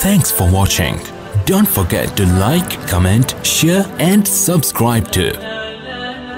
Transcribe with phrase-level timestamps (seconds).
[0.00, 0.96] Thanks for watching.
[1.44, 5.24] Don't forget to like, comment, share and subscribe to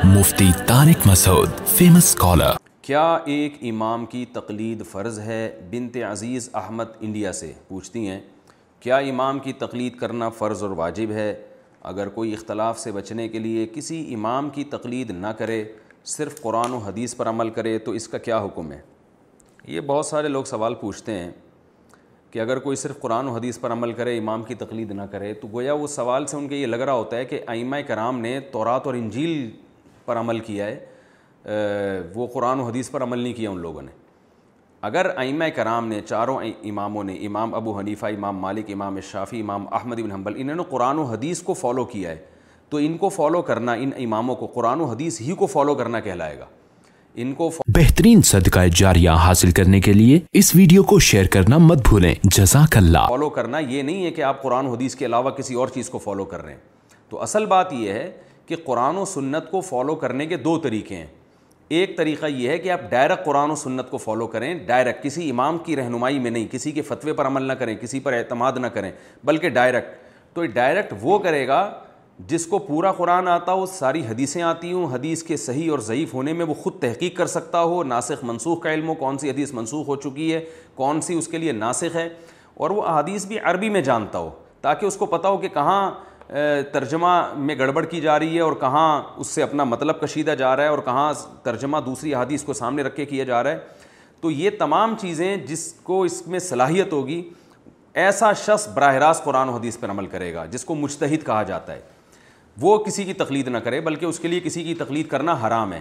[0.04, 2.52] Mufti Tariq Masood, famous scholar.
[2.82, 8.20] کیا ایک امام کی تقلید فرض ہے بنت عزیز احمد انڈیا سے پوچھتی ہیں
[8.80, 11.32] کیا امام کی تقلید کرنا فرض اور واجب ہے
[11.92, 15.62] اگر کوئی اختلاف سے بچنے کے لیے کسی امام کی تقلید نہ کرے
[16.16, 18.80] صرف قرآن و حدیث پر عمل کرے تو اس کا کیا حکم ہے
[19.66, 21.30] یہ بہت سارے لوگ سوال پوچھتے ہیں
[22.30, 25.32] کہ اگر کوئی صرف قرآن و حدیث پر عمل کرے، امام کی تقلید نہ کرے،
[25.34, 28.20] تو گویا وہ سوال سے ان کے یہ لگ رہا ہوتا ہے کہ ائمہ کرام
[28.20, 29.50] نے تورات اور انجیل
[30.04, 33.90] پر عمل کیا ہے وہ قرآن و حدیث پر عمل نہیں کیا ان لوگوں نے۔
[34.82, 39.66] اگر ائمہ کرام نے، چاروں اماموں نے، امام ابو حنیفہ، امام مالک، امام شافی امام
[39.72, 42.16] احمد بن حنبل، انہوں نے قرآن و حدیث کو فالو کیا ہے،
[42.68, 46.00] تو ان کو فالو کرنا، ان اماموں کو قرآن و حدیث ہی کو فالو کرنا
[46.00, 46.46] کہلائے گا۔
[47.14, 51.88] ان کو بہترین صدقہ جاریہ حاصل کرنے کے لیے اس ویڈیو کو شیئر کرنا مت
[51.88, 55.54] بھولیں۔ جزاک اللہ۔ فالو کرنا یہ نہیں ہے کہ آپ قرآن حدیث کے علاوہ کسی
[55.54, 56.60] اور چیز کو فالو کر رہے ہیں۔
[57.08, 58.10] تو اصل بات یہ ہے
[58.46, 61.06] کہ قرآن و سنت کو فالو کرنے کے دو طریقے ہیں۔
[61.68, 65.30] ایک طریقہ یہ ہے کہ آپ ڈائریکٹ قرآن و سنت کو فالو کریں ڈائریکٹ کسی
[65.30, 68.52] امام کی رہنمائی میں نہیں کسی کے فتوے پر عمل نہ کریں کسی پر اعتماد
[68.56, 68.92] نہ کریں
[69.24, 69.88] بلکہ ڈائریکٹ۔
[70.34, 71.72] تو ڈائریکٹ وہ کرے گا
[72.28, 76.14] جس کو پورا قرآن آتا ہو، ساری حدیثیں آتی ہوں، حدیث کے صحیح اور ضعیف
[76.14, 79.30] ہونے میں وہ خود تحقیق کر سکتا ہو، ناسخ منسوخ کا علم ہو، کون سی
[79.30, 80.40] حدیث منسوخ ہو چکی ہے،
[80.74, 82.08] کون سی اس کے لیے ناسخ ہے،
[82.54, 85.90] اور وہ حدیث بھی عربی میں جانتا ہو، تاکہ اس کو پتہ ہو کہ کہاں
[86.72, 90.54] ترجمہ میں گڑبڑ کی جا رہی ہے اور کہاں اس سے اپنا مطلب کشیدہ جا
[90.56, 93.58] رہا ہے اور کہاں ترجمہ دوسری حدیث کو سامنے رکھ کے کیا جا رہا ہے۔
[94.20, 97.22] تو یہ تمام چیزیں جس کو اس میں صلاحیت ہوگی،
[97.94, 101.42] ایسا شخص براہ راست قرآن و حدیث پر عمل کرے گا، جس کو مجتہد کہا
[101.42, 101.80] جاتا ہے۔
[102.60, 105.72] وہ کسی کی تقلید نہ کرے، بلکہ اس کے لیے کسی کی تقلید کرنا حرام
[105.72, 105.80] ہے۔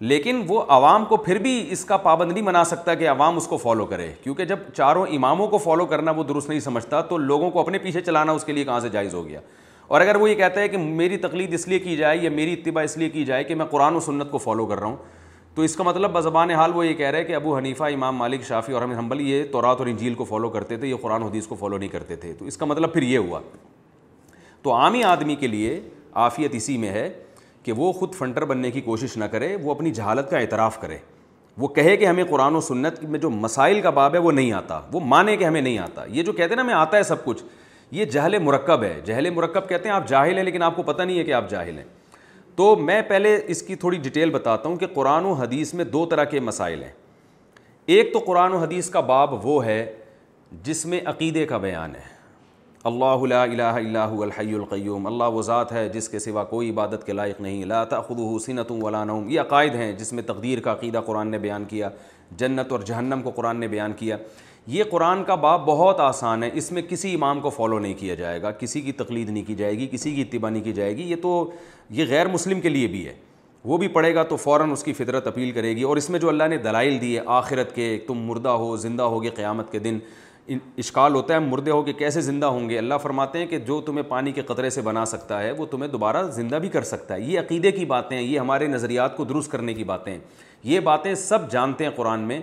[0.00, 3.46] لیکن وہ عوام کو پھر بھی اس کا پابند نہیں بنا سکتا کہ عوام اس
[3.46, 7.16] کو فالو کرے۔ کیونکہ جب چاروں اماموں کو فالو کرنا وہ درست نہیں سمجھتا، تو
[7.16, 9.40] لوگوں کو اپنے پیچھے چلانا اس کے لیے کہاں سے جائز ہو گیا؟
[9.86, 12.52] اور اگر وہ یہ کہتا ہے کہ میری تقلید اس لیے کی جائے یا میری
[12.52, 14.96] اتباع اس لیے کی جائے کہ میں قرآن و سنت کو فالو کر رہا ہوں،
[15.54, 18.16] تو اس کا مطلب بزبان حال وہ یہ کہہ رہے ہیں کہ ابو حنیفہ، امام
[18.16, 21.46] مالک شافی اور حنبل یہ تورات اور انجیل کو فالو کرتے تھے، یہ قرآن حدیث
[21.46, 23.40] کو فالو نہیں کرتے تھے۔ تو اس کا مطلب پھر یہ ہوا۔
[24.62, 25.80] تو عامی آدمی کے لیے
[26.14, 27.12] عافیت اسی میں ہے
[27.62, 30.96] کہ وہ خود فنٹر بننے کی کوشش نہ کرے، وہ اپنی جہالت کا اعتراف کرے۔
[31.58, 34.52] وہ کہے کہ ہمیں قرآن و سنت میں جو مسائل کا باب ہے وہ نہیں
[34.52, 37.02] آتا، وہ مانے کہ ہمیں نہیں آتا۔ یہ جو کہتے ہیں نا ہمیں آتا ہے
[37.02, 37.44] سب کچھ،
[37.90, 41.02] یہ جہل مرکب ہے۔ جہل مرکب کہتے ہیں آپ جاہل ہیں لیکن آپ کو پتہ
[41.02, 41.84] نہیں ہے کہ آپ جاہل ہیں۔
[42.56, 46.06] تو میں پہلے اس کی تھوڑی ڈیٹیل بتاتا ہوں کہ قرآن و حدیث میں دو
[46.06, 46.92] طرح کے مسائل ہیں۔
[47.86, 49.92] ایک تو قرآن و حدیث کا باب وہ ہے
[50.62, 52.11] جس میں عقیدے کا بیان ہے۔
[52.84, 56.70] اللہ لا الہ الا هو الحی القیوم، اللہ وہ ذات ہے جس کے سوا کوئی
[56.70, 60.60] عبادت کے لائق نہیں، لا تأخذه سنة ولا نوم، یہ عقائد ہیں جس میں تقدیر
[60.60, 61.88] کا عقیدہ قرآن نے بیان کیا،
[62.30, 64.16] جنت اور جہنم کو قرآن نے بیان کیا۔
[64.66, 68.14] یہ قرآن کا باب بہت آسان ہے، اس میں کسی امام کو فالو نہیں کیا
[68.14, 70.96] جائے گا، کسی کی تقلید نہیں کی جائے گی، کسی کی اتباع نہیں کی جائے
[70.96, 71.50] گی، یہ تو
[71.90, 73.14] یہ غیر مسلم کے لیے بھی ہے۔
[73.64, 76.20] وہ بھی پڑھے گا تو فوراً اس کی فطرت اپیل کرے گی اور اس میں
[76.20, 79.98] جو اللہ نے دلائل دیے، آخرت کے تم مردہ ہو، زندہ ہوگے قیامت کے دن
[80.48, 83.80] اشکال ہوتا ہے مردے ہو کہ کیسے زندہ ہوں گے؟ اللہ فرماتے ہیں کہ جو
[83.80, 87.14] تمہیں پانی کے قطرے سے بنا سکتا ہے، وہ تمہیں دوبارہ زندہ بھی کر سکتا
[87.14, 90.20] ہے۔ یہ عقیدے کی باتیں ہیں، یہ ہمارے نظریات کو درست کرنے کی باتیں ہیں۔
[90.64, 92.40] یہ باتیں سب جانتے ہیں قرآن میں،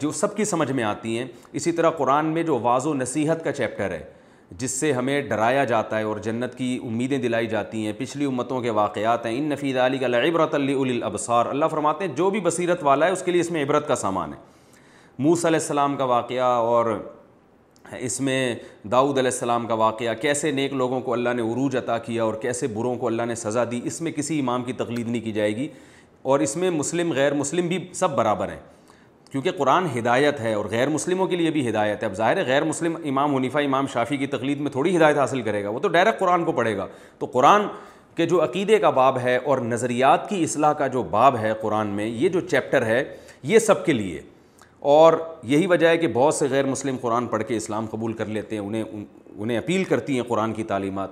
[0.00, 3.44] جو سب کی سمجھ میں آتی ہیں۔ اسی طرح قرآن میں جو واض و نصیحت
[3.44, 4.02] کا چیپٹر ہے،
[4.50, 8.60] جس سے ہمیں ڈرایا جاتا ہے اور جنت کی امیدیں دلائی جاتی ہیں، پچھلی امتوں
[8.60, 12.82] کے واقعات ہیں۔ ان نفید علی کا عبرت الابصار اللہ فرماتے ہیں، جو بھی بصیرت
[12.82, 14.38] والا ہے، اس کے لیے اس میں عبرت کا سامان ہے۔
[15.18, 16.98] موس علیہ السلام کا واقعہ اور
[17.90, 18.56] اس میں
[18.90, 22.34] داؤد علیہ السلام کا واقعہ، کیسے نیک لوگوں کو اللہ نے عروج عطا کیا اور
[22.34, 25.32] کیسے بروں کو اللہ نے سزا دی، اس میں کسی امام کی تقلید نہیں کی
[25.32, 25.68] جائے گی۔
[26.22, 28.60] اور اس میں مسلم، غیر مسلم بھی سب برابر ہیں۔
[29.30, 32.42] کیونکہ قرآن ہدایت ہے اور غیر مسلموں کے لیے بھی ہدایت ہے۔ اب ظاہر ہے
[32.42, 35.78] غیر مسلم امام منیفہ امام شافی کی تقلید میں تھوڑی ہدایت حاصل کرے گا، وہ
[35.78, 36.86] تو ڈائریکٹ قرآن کو پڑھے گا۔
[37.18, 37.62] تو قرآن
[38.16, 41.86] کے جو عقیدے کا باب ہے اور نظریات کی اصلاح کا جو باب ہے قرآن
[41.86, 44.20] میں، یہ جو چیپٹر ہے، یہ سب کے لیے۔
[44.82, 45.12] اور
[45.42, 48.56] یہی وجہ ہے کہ بہت سے غیر مسلم قرآن پڑھ کے اسلام قبول کر لیتے
[48.56, 48.84] ہیں، انہیں
[49.38, 51.08] انہیں اپیل کرتی ہیں قرآن کی تعلیمات۔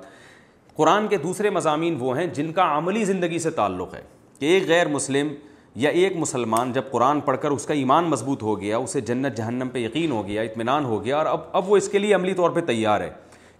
[0.76, 4.02] قرآن کے دوسرے مضامین وہ ہیں جن کا عملی زندگی سے تعلق ہے
[4.38, 5.28] کہ ایک غیر مسلم
[5.74, 9.36] یا ایک مسلمان جب قرآن پڑھ کر اس کا ایمان مضبوط ہو گیا، اسے جنت،
[9.36, 12.14] جہنم پہ یقین ہو گیا، اطمینان ہو گیا، اور اب اب وہ اس کے لیے
[12.14, 13.10] عملی طور پہ تیار ہے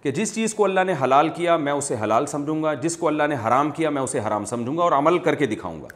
[0.03, 3.07] کہ جس چیز کو اللہ نے حلال کیا میں اسے حلال سمجھوں گا، جس کو
[3.07, 5.87] اللہ نے حرام کیا میں اسے حرام سمجھوں گا اور عمل کر کے دکھاؤں گا۔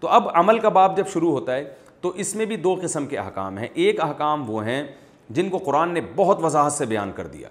[0.00, 1.64] تو اب عمل کا باب جب شروع ہوتا ہے
[2.02, 4.86] تو اس میں بھی دو قسم کے احکام ہیں۔ ایک احکام وہ ہیں
[5.30, 7.48] جن کو قرآن نے بہت وضاحت سے بیان کر دیا۔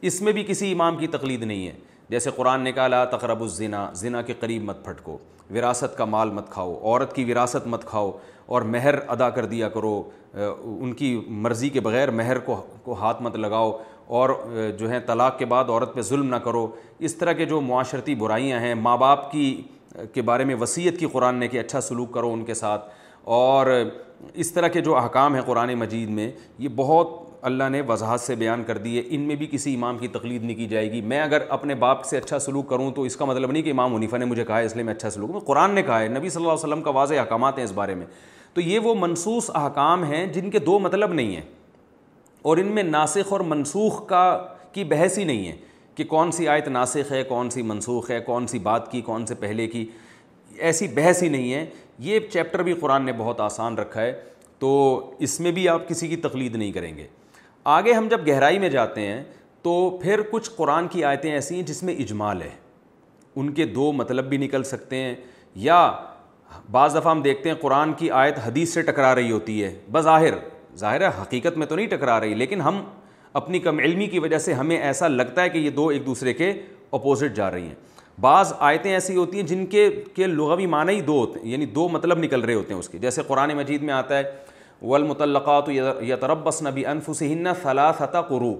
[0.00, 1.72] اس میں بھی کسی امام کی تقلید نہیں ہے۔
[2.08, 5.18] جیسے قرآن نے کہا، لا تقرب الزنا، زنا کے قریب مت پھٹکو۔
[5.54, 8.10] وراثت کا مال مت کھاؤ، عورت کی وراثت مت کھاؤ
[8.46, 10.02] اور مہر ادا کر دیا کرو۔
[10.34, 14.30] ان کی مرضی کے بغیر مہر کو کو ہاتھ مت لگاؤ اور
[14.78, 16.66] جو ہے طلاق کے بعد عورت پہ ظلم نہ کرو۔
[16.98, 19.62] اس طرح کے جو معاشرتی برائیاں ہیں، ماں باپ کی
[20.12, 22.92] کے بارے میں وصیت کی قرآن نے کہ اچھا سلوک کرو ان کے ساتھ۔
[23.26, 23.82] اور
[24.34, 27.08] اس طرح کے جو احکام ہیں قرآن مجید میں، یہ بہت
[27.42, 30.44] اللہ نے وضاحت سے بیان کر دی ہے، ان میں بھی کسی امام کی تقلید
[30.44, 33.24] نہیں کی جائے گی۔ میں اگر اپنے باپ سے اچھا سلوک کروں تو اس کا
[33.24, 35.40] مطلب نہیں کہ امام منیفا نے مجھے کہا ہے، اس لیے میں اچھا سلوک کروں۔
[35.40, 37.94] قرآن نے کہا ہے، نبی صلی اللہ علیہ وسلم کا واضح احکامات ہیں اس بارے
[37.94, 38.06] میں۔
[38.54, 41.42] تو یہ وہ منصوص احکام ہیں جن کے دو مطلب نہیں ہیں۔
[42.42, 45.56] اور ان میں ناسخ اور منسوخ کا، کی بحث ہی نہیں ہے
[45.94, 49.26] کہ کون سی آیت ناسخ ہے، کون سی منسوخ ہے، کون سی بات کی، کون
[49.26, 49.86] سے پہلے کی۔
[50.56, 51.66] ایسی بحث ہی نہیں ہے۔
[51.98, 54.20] یہ چیپٹر بھی قرآن نے بہت آسان رکھا ہے،
[54.58, 57.06] تو اس میں بھی آپ کسی کی تقلید نہیں کریں گے۔
[57.64, 59.24] آگے ہم جب گہرائی میں جاتے ہیں،
[59.62, 62.50] تو پھر کچھ قرآن کی آیتیں ایسی ہیں جس میں اجمال ہے۔
[63.36, 65.14] ان کے دو مطلب بھی نکل سکتے ہیں،
[65.54, 65.92] یا
[66.70, 70.34] بعض دفعہ ہم دیکھتے ہیں قرآن کی آیت حدیث سے ٹکرا رہی ہوتی ہے۔ بظاہر،
[70.76, 72.84] ظاہر ہے حقیقت میں تو نہیں ٹکرا رہی، لیکن ہم
[73.32, 76.34] اپنی کم علمی کی وجہ سے ہمیں ایسا لگتا ہے کہ یہ دو ایک دوسرے
[76.34, 76.52] کے
[76.90, 77.74] اپوزٹ جا رہی ہیں۔
[78.20, 81.66] بعض آیتیں ایسی ہوتی ہیں جن کے کے لغوی معنی ہی دو ہوتے ہیں یعنی
[81.66, 84.22] دو مطلب نکل رہے ہوتے ہیں اس کے۔ جیسے قرآن مجید میں آتا ہے
[84.82, 88.54] والمطلقات یتربصن بانفسهن ثلاثه قروء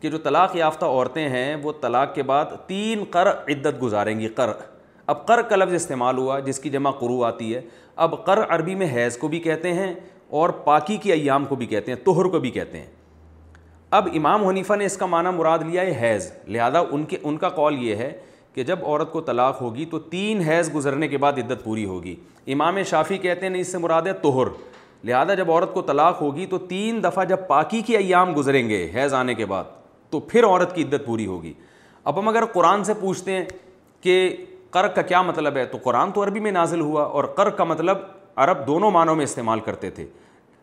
[0.00, 4.28] کہ جو طلاق یافتہ عورتیں ہیں، وہ طلاق کے بعد تین قر عدت گزاریں گی،
[4.28, 4.50] قر۔
[5.06, 7.60] اب قر کا لفظ استعمال ہوا، جس کی جمع قرو آتی ہے۔
[7.96, 9.94] اب قر عربی میں حیض کو بھی کہتے ہیں
[10.28, 12.86] اور پاکی کی ایام کو بھی کہتے ہیں، طہر کو بھی کہتے ہیں۔
[13.90, 17.36] اب امام حنیفہ نے اس کا معنی مراد لیا ہے حیض، لہذا ان کے، ان
[17.36, 18.12] کا قول یہ ہے
[18.54, 22.16] کہ جب عورت کو طلاق ہوگی تو تین حیض گزرنے کے بعد عدت پوری ہوگی۔
[22.46, 24.46] امام شافی کہتے ہیں نہیں، اس سے مراد ہے طہر۔
[25.04, 28.90] لہذا جب عورت کو طلاق ہوگی تو تین دفعہ جب پاکی کی ایام گزریں گے
[28.94, 29.64] حیض آنے کے بعد،
[30.10, 31.52] تو پھر عورت کی عدت پوری ہوگی۔
[32.04, 33.44] اب ہم اگر قرآن سے پوچھتے ہیں
[34.00, 34.36] کہ
[34.70, 37.64] قرق کا کیا مطلب ہے، تو قرآن تو عربی میں نازل ہوا اور قرق کا
[37.64, 37.98] مطلب
[38.36, 40.06] عرب دونوں معنوں میں استعمال کرتے تھے۔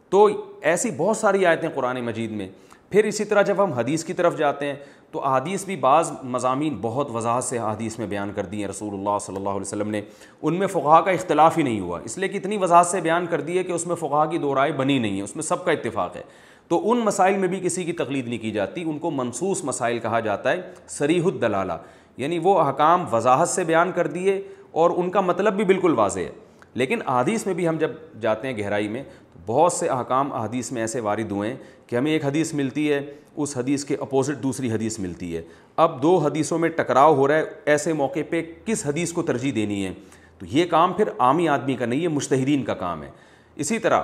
[0.09, 0.29] تو
[0.61, 2.47] ایسی بہت ساری آیتیں قرآن مجید میں۔
[2.89, 4.75] پھر اسی طرح جب ہم حدیث کی طرف جاتے ہیں
[5.11, 8.93] تو احادیث بھی بعض مضامین بہت وضاحت سے احادیث میں بیان کر دی ہیں۔ رسول
[8.93, 10.01] اللہ صلی اللہ علیہ وسلم نے
[10.41, 13.25] ان میں فقہ کا اختلاف ہی نہیں ہوا، اس لیے کہ اتنی وضاحت سے بیان
[13.25, 15.43] کر دی ہے کہ اس میں فقہ کی دو رائے بنی نہیں ہے، اس میں
[15.43, 16.21] سب کا اتفاق ہے۔
[16.67, 19.99] تو ان مسائل میں بھی کسی کی تقلید نہیں کی جاتی، ان کو منصوص مسائل
[19.99, 21.73] کہا جاتا ہے سریح الدلالہ۔
[22.17, 26.19] یعنی وہ احکام وضاحت سے بیان کر دیے اور ان کا مطلب بھی بالکل واضح
[26.19, 26.29] ہے۔
[26.73, 29.03] لیکن احادیث میں بھی ہم جب جاتے ہیں گہرائی میں
[29.47, 31.57] بہت سے احکام احادیث میں ایسے وارد ہوئے ہیں
[31.87, 35.41] کہ ہمیں ایک حدیث ملتی ہے، اس حدیث کے اپوزٹ دوسری حدیث ملتی ہے۔
[35.75, 39.51] اب دو حدیثوں میں ٹکراؤ ہو رہا ہے، ایسے موقع پہ کس حدیث کو ترجیح
[39.55, 39.93] دینی ہے؟
[40.39, 43.11] تو یہ کام پھر عامی آدمی کا نہیں ہے مشتحرین کا کام ہے۔
[43.55, 44.01] اسی طرح،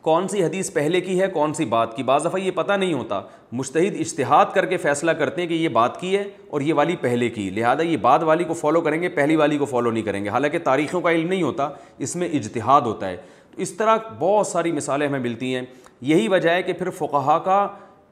[0.00, 2.92] کون سی حدیث پہلے کی ہے، کون سی بات کی؟ بعض دفعہ یہ پتہ نہیں
[2.92, 3.20] ہوتا۔
[3.52, 6.96] مشتحد اشتہاد کر کے فیصلہ کرتے ہیں کہ یہ بات کی ہے اور یہ والی
[6.96, 10.02] پہلے کی۔ لہٰذا یہ بعد والی کو فالو کریں گے، پہلی والی کو فالو نہیں
[10.02, 13.16] کریں گے۔ حالانکہ تاریخوں کا علم نہیں ہوتا، اس میں اجتہاد ہوتا ہے۔
[13.56, 15.62] اس طرح بہت ساری مثالیں ہمیں ملتی ہیں۔
[16.00, 17.68] یہی وجہ ہے کہ پھر فقہا کا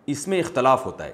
[0.07, 1.13] اس میں اختلاف ہوتا ہے۔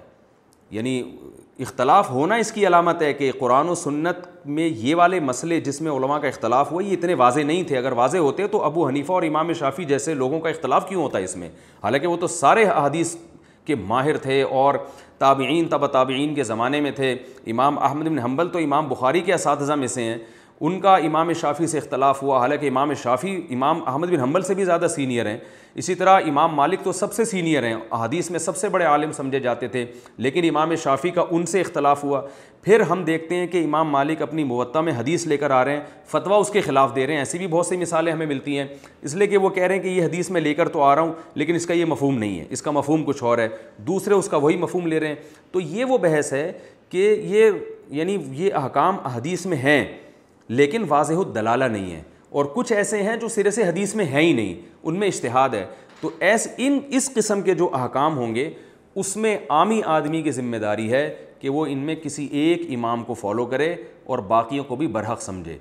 [0.70, 1.16] یعنی
[1.58, 5.80] اختلاف ہونا اس کی علامت ہے کہ قرآن و سنت میں یہ والے مسئلے جس
[5.80, 8.88] میں علماء کا اختلاف ہوا یہ اتنے واضح نہیں تھے۔ اگر واضح ہوتے تو ابو
[8.88, 11.48] حنیفہ اور امام شافی جیسے لوگوں کا اختلاف کیوں ہوتا ہے اس میں؟
[11.82, 13.16] حالانکہ وہ تو سارے حدیث
[13.64, 14.74] کے ماہر تھے اور
[15.18, 19.34] تابعین تب تابعین کے زمانے میں تھے۔ امام احمد بن حنبل تو امام بخاری کے
[19.34, 20.18] اساتذہ میں سے ہیں۔
[20.60, 24.54] ان کا امام شافی سے اختلاف ہوا۔ حالانکہ امام شافی، امام احمد بن حنبل سے
[24.54, 25.38] بھی زیادہ سینئر ہیں۔
[25.74, 29.12] اسی طرح امام مالک تو سب سے سینئر ہیں۔ حدیث میں سب سے بڑے عالم
[29.12, 29.86] سمجھے جاتے تھے،
[30.16, 32.22] لیکن امام شافی کا ان سے اختلاف ہوا۔
[32.62, 35.72] پھر ہم دیکھتے ہیں کہ امام مالک اپنی موطع میں حدیث لے کر آ رہے
[35.72, 38.58] ہیں، فتویٰ اس کے خلاف دے رہے ہیں۔ ایسی بھی بہت سی مثالیں ہمیں ملتی
[38.58, 38.66] ہیں۔
[39.02, 40.94] اس لیے کہ وہ کہہ رہے ہیں کہ یہ حدیث میں لے کر تو آ
[40.94, 43.48] رہا ہوں، لیکن اس کا یہ مفہوم نہیں ہے۔ اس کا مفہوم کچھ اور ہے۔
[43.76, 45.14] دوسرے اس کا وہی مفہوم لے رہے ہیں۔
[45.52, 46.52] تو یہ وہ بحث ہے
[46.88, 47.50] کہ یہ
[47.88, 50.05] یعنی یہ احکام حدیث میں ہیں۔
[50.48, 54.22] لیکن واضح الدلالہ نہیں ہے۔ اور کچھ ایسے ہیں جو سرے سے حدیث میں ہیں
[54.22, 55.66] ہی نہیں۔ ان میں اشتہاد ہے۔
[56.00, 58.50] تو ایس، ان، اس قسم کے جو احکام ہوں گے،
[58.94, 63.04] اس میں عامی آدمی کی ذمہ داری ہے کہ وہ ان میں کسی ایک امام
[63.04, 63.74] کو فالو کرے
[64.04, 65.58] اور باقیوں کو بھی برحق سمجھے۔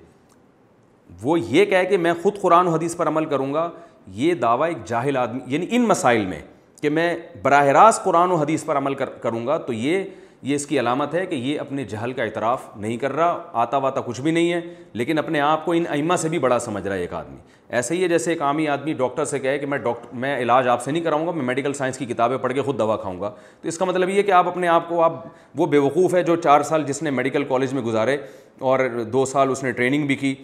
[1.22, 3.70] وہ یہ کہے کہ میں خود قرآن و حدیث پر عمل کروں گا۔
[4.08, 6.40] یہ دعویٰ ایک جاہل آدمی یعنی ان مسائل میں
[6.82, 10.04] کہ میں براہ راست قرآن و حدیث پر عمل کروں گا۔ تو یہ
[10.46, 13.78] یہ اس کی علامت ہے کہ یہ اپنے جہل کا اعتراف نہیں کر رہا، آتا
[13.78, 14.62] واتا کچھ بھی نہیں ہے،
[14.94, 17.38] لیکن اپنے آپ کو ان ائمہ سے بھی بڑا سمجھ رہا ہے ایک آدمی۔
[17.70, 20.68] ایسے ہی ہے جیسے ایک عامی آدمی ڈاکٹر سے کہے کہ میں ڈاکٹر میں علاج
[20.68, 23.22] آپ سے نہیں کراؤں گا، میں میڈیکل سائنس کی کتابیں پڑھ کے خود دوا کھاؤں
[23.22, 23.30] گا۔
[23.62, 25.14] تو اس کا مطلب یہ کہ آپ اپنے آپ کو، آپ
[25.56, 28.18] وہ بے وقوف ہے جو چار سال جس نے میڈیکل کالج میں گزارے
[28.60, 28.80] اور
[29.14, 30.36] دو سال اس نے ٹریننگ بھی کی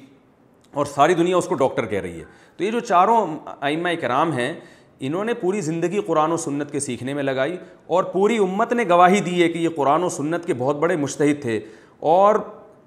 [0.73, 2.25] اور ساری دنیا اس کو ڈاکٹر کہہ رہی ہے۔
[2.57, 4.53] تو یہ جو چاروں ائمہ کرام ہیں
[5.01, 8.83] انہوں نے پوری زندگی قرآن و سنت کے سیکھنے میں لگائی اور پوری امت نے
[8.89, 11.59] گواہی دی ہے کہ یہ قرآن و سنت کے بہت بڑے مشتحد تھے
[11.99, 12.35] اور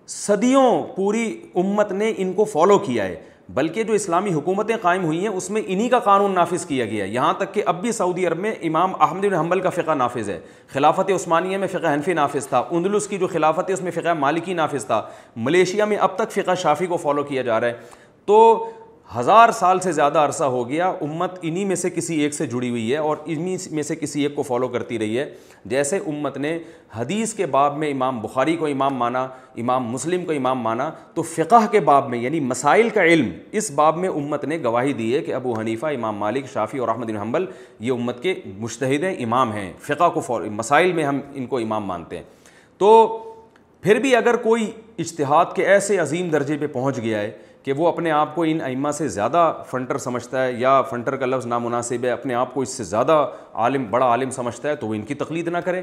[0.06, 5.20] صدیوں پوری امت نے ان کو فالو کیا ہے۔ بلکہ جو اسلامی حکومتیں قائم ہوئی
[5.20, 7.92] ہیں، اس میں انہی کا قانون نافذ کیا گیا ہے۔ یہاں تک کہ اب بھی
[7.92, 11.94] سعودی عرب میں امام احمد بن حنبل کا فقہ نافذ ہے۔ خلافت عثمانیہ میں فقہ
[11.94, 15.02] حنفی نافذ تھا۔ اندلس کی جو خلافت ہے، اس میں فقہ مالکی نافذ تھا۔
[15.36, 17.72] ملیشیا میں اب تک فقہ شافی کو فالو کیا جا رہا ہے۔
[18.24, 18.66] تو
[19.16, 22.70] ہزار سال سے زیادہ عرصہ ہو گیا امت انہی میں سے کسی ایک سے جڑی
[22.70, 25.34] ہوئی ہے اور انہی میں سے کسی ایک کو فالو کرتی رہی ہے۔
[25.64, 26.58] جیسے امت نے
[26.94, 31.22] حدیث کے باب میں امام بخاری کو امام مانا، امام مسلم کو امام مانا، تو
[31.22, 35.16] فقہ کے باب میں یعنی مسائل کا علم، اس باب میں امت نے گواہی دی
[35.16, 37.46] ہے کہ ابو حنیفہ، امام مالک شافی اور احمد حنبل
[37.80, 41.84] یہ امت کے مشتحد امام ہیں۔ فقہ کو فالو، مسائل میں ہم ان کو امام
[41.84, 42.24] مانتے ہیں۔
[42.78, 43.18] تو
[43.80, 47.30] پھر بھی اگر کوئی اجتہاد کے ایسے عظیم درجے پہ پہنچ گیا ہے
[47.64, 51.26] کہ وہ اپنے آپ کو ان ائمہ سے زیادہ فنٹر سمجھتا ہے یا فنٹر کا
[51.26, 54.86] لفظ نامناسب ہے، اپنے آپ کو اس سے زیادہ عالم، بڑا عالم سمجھتا ہے تو
[54.86, 55.82] وہ ان کی تقلید نہ کرے۔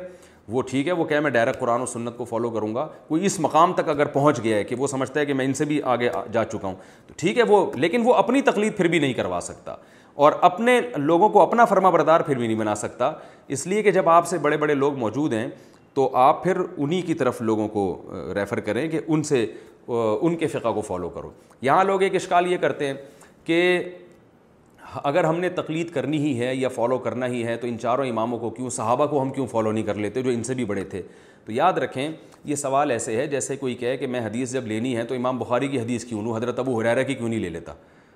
[0.50, 3.26] وہ ٹھیک ہے، وہ کہ میں ڈائریکٹ قرآن و سنت کو فالو کروں گا۔ کوئی
[3.26, 5.66] اس مقام تک اگر پہنچ گیا ہے کہ وہ سمجھتا ہے کہ میں ان سے
[5.66, 6.76] بھی آگے جا چکا ہوں۔
[7.08, 9.76] تو ٹھیک ہے وہ، لیکن وہ اپنی تقلید پھر بھی نہیں کروا سکتا۔
[10.14, 13.12] اور اپنے لوگوں کو اپنا فرما بردار پھر بھی نہیں بنا سکتا۔
[13.48, 15.48] اس لیے کہ جب آپ سے بڑے بڑے لوگ موجود ہیں
[15.94, 19.46] تو آپ پھر انہی کی طرف لوگوں کو ریفر کریں کہ ان سے
[19.88, 22.94] ان کے فقہ کو فالو کرو۔ یہاں لوگ ایک اشکال یہ کرتے ہیں
[23.46, 23.84] کہ
[25.04, 28.08] اگر ہم نے تقلید کرنی ہی ہے یا فالو کرنا ہی ہے تو ان چاروں
[28.08, 30.66] اماموں کو کیوں، صحابہ کو ہم کیوں فالو نہیں کر لیتے جو ان سے بھی
[30.66, 31.02] بڑے تھے؟
[31.46, 32.12] تو یاد رکھیں،
[32.46, 35.38] یہ سوال ایسے ہے جیسے کوئی کہے کہ میں حدیث جب لینی ہے تو امام
[35.38, 37.74] بخاری کی حدیث کیوں لوں؟ حضرت ابو حریرہ کی کیوں نہیں لے لیتا؟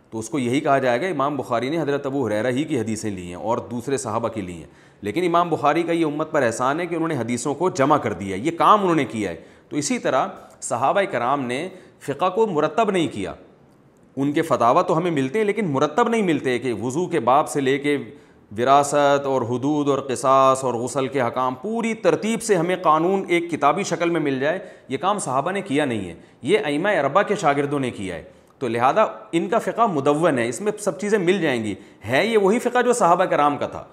[0.10, 2.79] تو اس کو یہی کہا جائے گا، امام بخاری نے حضرت ابو حریرہ ہی کی
[2.79, 6.31] حدیثیں لی ہیں اور دوسرے صحابہ کی لی ہیں۔ لیکن امام بخاری کا یہ امت
[6.31, 8.95] پر احسان ہے کہ انہوں نے حدیثوں کو جمع کر دیا ہے، یہ کام انہوں
[8.95, 9.36] نے کیا ہے۔
[9.69, 10.27] تو اسی طرح
[10.62, 11.69] صحابہ کرام نے
[12.00, 13.34] فقہ کو مرتب نہیں کیا۔
[14.15, 17.50] ان کے فتح تو ہمیں ملتے ہیں لیکن مرتب نہیں ملتے کہ وضو کے باب
[17.50, 17.98] سے لے کے
[18.57, 23.51] وراثت اور حدود اور قصاص اور غسل کے حکام، پوری ترتیب سے ہمیں قانون ایک
[23.51, 27.24] کتابی شکل میں مل جائے۔ یہ کام صحابہ نے کیا نہیں ہے، یہ ائمہ اربا
[27.24, 28.24] کے شاگردوں نے کیا ہے۔
[28.60, 31.75] تو لہٰذا ان کا فقہ مدون ہے، اس میں سب چیزیں مل جائیں گی۔
[32.07, 33.84] ہے یہ وہی فقہ جو صحابہ کرام کا تھا۔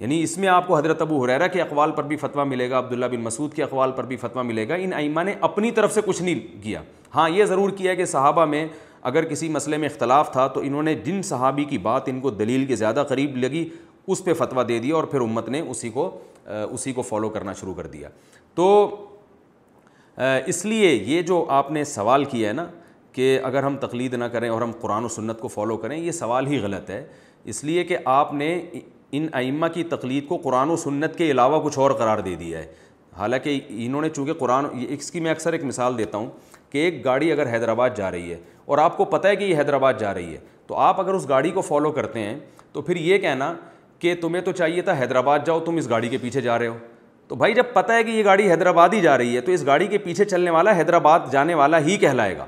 [0.00, 2.78] یعنی اس میں آپ کو حضرت ابو حریرہ کے اقوال پر بھی فتویٰ ملے گا،
[2.78, 5.94] عبداللہ بن مسعود کے اقوال پر بھی فتویٰ ملے گا۔ ان ائمہ نے اپنی طرف
[5.94, 6.82] سے کچھ نہیں کیا۔
[7.14, 8.66] ہاں یہ ضرور کیا کہ صحابہ میں
[9.02, 12.30] اگر کسی مسئلے میں اختلاف تھا تو انہوں نے جن صحابی کی بات ان کو
[12.30, 13.68] دلیل کے زیادہ قریب لگی،
[14.06, 17.52] اس پہ فتویٰ دے دیا اور پھر امت نے اسی کو اسی کو فالو کرنا
[17.52, 18.08] شروع کر دیا۔
[18.54, 18.96] تو
[20.46, 22.66] اس لیے یہ جو آپ نے سوال کیا ہے نا
[23.12, 26.10] کہ اگر ہم تقلید نہ کریں اور ہم قرآن و سنت کو فالو کریں، یہ
[26.10, 27.04] سوال ہی غلط ہے۔
[27.44, 28.62] اس لیے کہ آپ نے
[29.12, 32.58] ان ائمہ کی تقلید کو قرآن و سنت کے علاوہ کچھ اور قرار دے دیا
[32.58, 32.66] ہے۔
[33.16, 36.30] حالانکہ انہوں نے چونکہ قرآن اس کی میں اکثر ایک مثال دیتا ہوں
[36.70, 39.56] کہ ایک گاڑی اگر حیدرآباد جا رہی ہے اور آپ کو پتہ ہے کہ یہ
[39.56, 42.38] حیدرآباد جا رہی ہے، تو آپ اگر اس گاڑی کو فالو کرتے ہیں،
[42.72, 43.54] تو پھر یہ کہنا
[43.98, 46.76] کہ تمہیں تو چاہیے تھا حیدرآباد جاؤ، تم اس گاڑی کے پیچھے جا رہے ہو۔
[47.28, 49.66] تو بھائی جب پتہ ہے کہ یہ گاڑی حیدرآباد ہی جا رہی ہے، تو اس
[49.66, 52.46] گاڑی کے پیچھے چلنے والا حیدرآباد جانے والا ہی کہلائے گا۔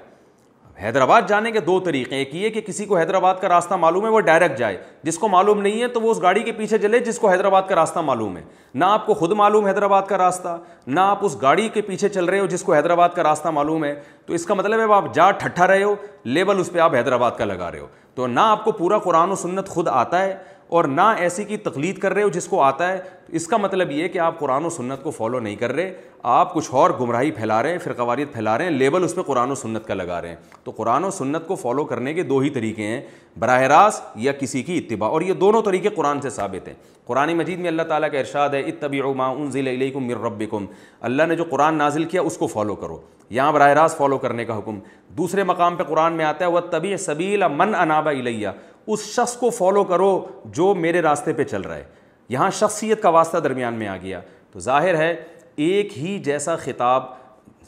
[0.83, 4.11] حیدرآباد جانے کے دو طریقے، ایک یہ کہ کسی کو حیدرآباد کا راستہ معلوم ہے،
[4.11, 6.99] وہ ڈائریکٹ جائے۔ جس کو معلوم نہیں ہے تو وہ اس گاڑی کے پیچھے چلے،
[6.99, 8.43] جس کو حیدرآباد کا راستہ معلوم ہے۔
[8.75, 12.25] نہ آپ کو خود معلوم حیدرآباد کا راستہ، نہ آپ اس گاڑی کے پیچھے چل
[12.25, 15.15] رہے ہو جس کو حیدرآباد کا راستہ معلوم ہے۔ تو اس کا مطلب ہے آپ
[15.15, 18.41] جا ٹھٹھا رہے ہو، لیبل اس پہ آپ حیدرآباد کا لگا رہے ہو۔ تو نہ
[18.41, 20.37] آپ کو پورا قرآن و سنت خود آتا ہے
[20.73, 23.91] اور نہ ایسی کی تقلید کر رہے ہو جس کو آتا ہے، اس کا مطلب
[23.91, 27.31] یہ کہ آپ قرآن و سنت کو فالو نہیں کر رہے، آپ کچھ اور گمراہی
[27.31, 30.23] پھیلا رہے ہیں، فرقواریت پھیلا رہے ہیں لیبل اس پہ قرآن و سنت کا لگا
[30.23, 33.01] رہے ہیں۔ تو قرآن و سنت کو فالو کرنے کے دو ہی طریقے ہیں،
[33.39, 36.75] براہ راست یا کسی کی اتباع۔ اور یہ دونوں طریقے قرآن سے ثابت ہیں۔
[37.07, 40.67] قرآن مجید میں اللہ تعالیٰ کا ارشاد ہے، اتبعوا ما انزل الیکم من ربکم۔
[41.01, 43.01] اللہ نے جو قرآن نازل کیا، اس کو فالو کرو۔
[43.31, 46.61] یہاں براہ راست فالو کرنے کا حکم۔ دوسرے مقام پہ قرآن میں آتا ہے وہ
[46.61, 48.49] طبی سبیلا من انابا الیہ
[48.87, 51.85] اس شخص کو فالو کرو جو میرے راستے پہ چل رہا ہے۔
[52.29, 54.21] یہاں شخصیت کا واسطہ درمیان میں آ گیا۔
[54.53, 55.17] تو ظاہر ہے،
[55.57, 57.03] ایک ہی جیسا خطاب،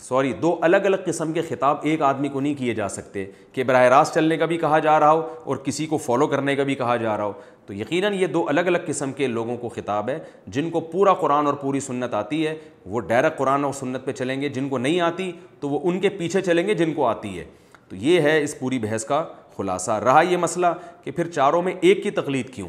[0.01, 3.65] سوری، دو الگ الگ قسم کے خطاب ایک آدمی کو نہیں کیے جا سکتے کہ
[3.65, 6.63] براہ راست چلنے کا بھی کہا جا رہا ہو اور کسی کو فالو کرنے کا
[6.63, 7.33] بھی کہا جا رہا ہو۔
[7.67, 11.15] تو یقیناً یہ دو الگ الگ قسم کے لوگوں کو خطاب ہے، جن کو پورا
[11.15, 12.55] قرآن اور پوری سنت آتی ہے۔
[12.87, 16.01] وہ ڈائریکٹ قرآن اور سنت پہ چلیں گے، جن کو نہیں آتی تو وہ ان
[16.01, 17.45] کے پیچھے چلیں گے، جن کو آتی ہے۔
[17.89, 19.25] تو یہ ہے اس پوری بحث کا
[19.57, 20.67] خلاصہ رہا یہ مسئلہ
[21.05, 22.69] کہ پھر چاروں میں ایک کی تقلید کیوں؟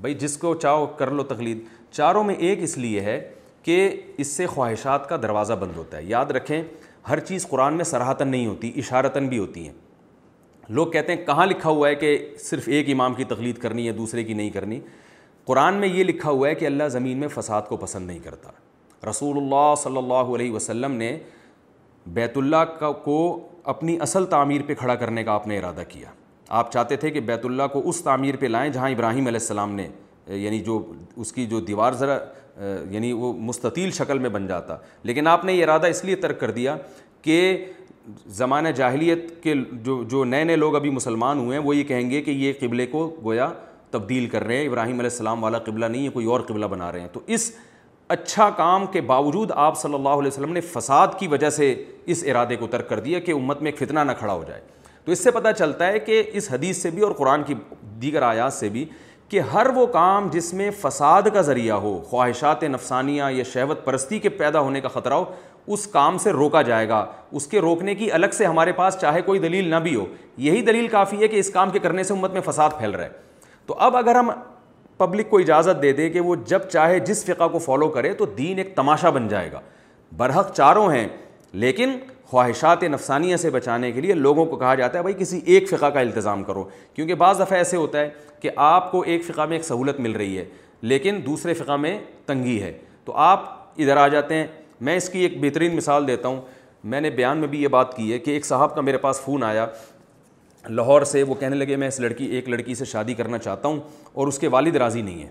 [0.00, 1.58] بھائی جس کو چاہو کر لو تقلید۔
[1.90, 3.32] چاروں میں ایک اس لیے ہے
[3.62, 6.62] کہ اس سے خواہشات کا دروازہ بند ہوتا ہے۔ یاد رکھیں،
[7.08, 9.74] ہر چیز قرآن میں سراہتاً نہیں ہوتی، اشارتاً بھی ہوتی ہیں۔
[10.68, 13.92] لوگ کہتے ہیں، کہاں لکھا ہوا ہے کہ صرف ایک امام کی تقلید کرنی ہے،
[13.92, 14.80] دوسرے کی نہیں کرنی؟
[15.44, 18.50] قرآن میں یہ لکھا ہوا ہے کہ اللہ زمین میں فساد کو پسند نہیں کرتا۔
[19.10, 21.18] رسول اللہ صلی اللہ علیہ وسلم نے
[22.06, 26.08] بیت اللہ کا کو اپنی اصل تعمیر پہ کھڑا کرنے کا آپ نے ارادہ کیا۔
[26.48, 29.74] آپ چاہتے تھے کہ بیت اللہ کو اس تعمیر پہ لائیں جہاں ابراہیم علیہ السلام
[29.74, 29.88] نے
[30.26, 32.18] یعنی جو اس کی جو دیوار ذرا
[32.90, 36.40] یعنی وہ مستطیل شکل میں بن جاتا۔ لیکن آپ نے یہ ارادہ اس لیے ترک
[36.40, 36.76] کر دیا
[37.22, 37.64] کہ
[38.26, 42.10] زمانہ جاہلیت کے جو جو نئے نئے لوگ ابھی مسلمان ہوئے ہیں، وہ یہ کہیں
[42.10, 43.48] گے کہ یہ قبلے کو گویا
[43.90, 46.92] تبدیل کر رہے ہیں۔ ابراہیم علیہ السلام والا قبلہ نہیں ہے، کوئی اور قبلہ بنا
[46.92, 47.52] رہے ہیں۔ تو اس
[48.08, 52.24] اچھا کام کے باوجود آپ صلی اللہ علیہ وسلم نے فساد کی وجہ سے اس
[52.26, 54.60] ارادے کو ترک کر دیا کہ امت میں ایک فتنہ نہ کھڑا ہو جائے۔
[55.04, 58.22] تو اس سے پتہ چلتا ہے کہ اس حدیث سے بھی اور قرآن کی دیگر
[58.22, 58.84] آیات سے بھی
[59.28, 64.18] کہ ہر وہ کام جس میں فساد کا ذریعہ ہو، خواہشات نفسانیہ یا شہوت پرستی
[64.18, 65.24] کے پیدا ہونے کا خطرہ ہو،
[65.66, 69.22] اس کام سے روکا جائے گا۔ اس کے روکنے کی الگ سے ہمارے پاس چاہے
[69.22, 72.14] کوئی دلیل نہ بھی ہو۔ یہی دلیل کافی ہے کہ اس کام کے کرنے سے
[72.14, 73.08] امت میں فساد پھیل رہا ہے۔
[73.66, 74.30] تو اب اگر ہم
[74.98, 78.26] پبلک کو اجازت دے دیں کہ وہ جب چاہے جس فقہ کو فالو کرے تو
[78.26, 79.60] دین ایک تماشا بن جائے گا۔
[80.16, 81.08] برحق چاروں ہیں،
[81.52, 85.68] لیکن خواہشات نفسانیہ سے بچانے کے لیے لوگوں کو کہا جاتا ہے، بھائی کسی ایک
[85.68, 88.08] فقہ کا التظام کرو۔ کیونکہ بعض دفعہ ایسے ہوتا ہے
[88.40, 90.44] کہ آپ کو ایک فقہ میں ایک سہولت مل رہی ہے،
[90.82, 93.44] لیکن دوسرے فقہ میں تنگی ہے۔ تو آپ
[93.78, 94.46] ادھر آ جاتے ہیں۔
[94.80, 96.40] میں اس کی ایک بہترین مثال دیتا ہوں۔
[96.84, 99.20] میں نے بیان میں بھی یہ بات کی ہے کہ ایک صاحب کا میرے پاس
[99.20, 99.66] فون آیا۔
[100.68, 103.80] لاہور سے وہ کہنے لگے، میں اس لڑکی، ایک لڑکی سے شادی کرنا چاہتا ہوں
[104.12, 105.30] اور اس کے والد راضی نہیں ہیں۔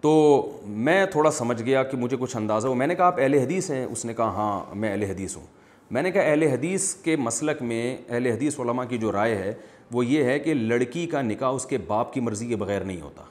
[0.00, 3.34] تو میں تھوڑا سمجھ گیا کہ مجھے کچھ اندازہ ہو میں نے کہا، آپ اہل
[3.34, 5.44] حدیث ہیں؟ اس نے کہا ہاں میں اہل حدیث ہوں۔
[5.90, 9.54] میں نے کہا، اہل حدیث کے مسلک میں، اہل حدیث علماء کی جو رائے ہے،
[9.92, 13.00] وہ یہ ہے کہ لڑکی کا نکاح اس کے باپ کی مرضی کے بغیر نہیں
[13.00, 13.22] ہوتا۔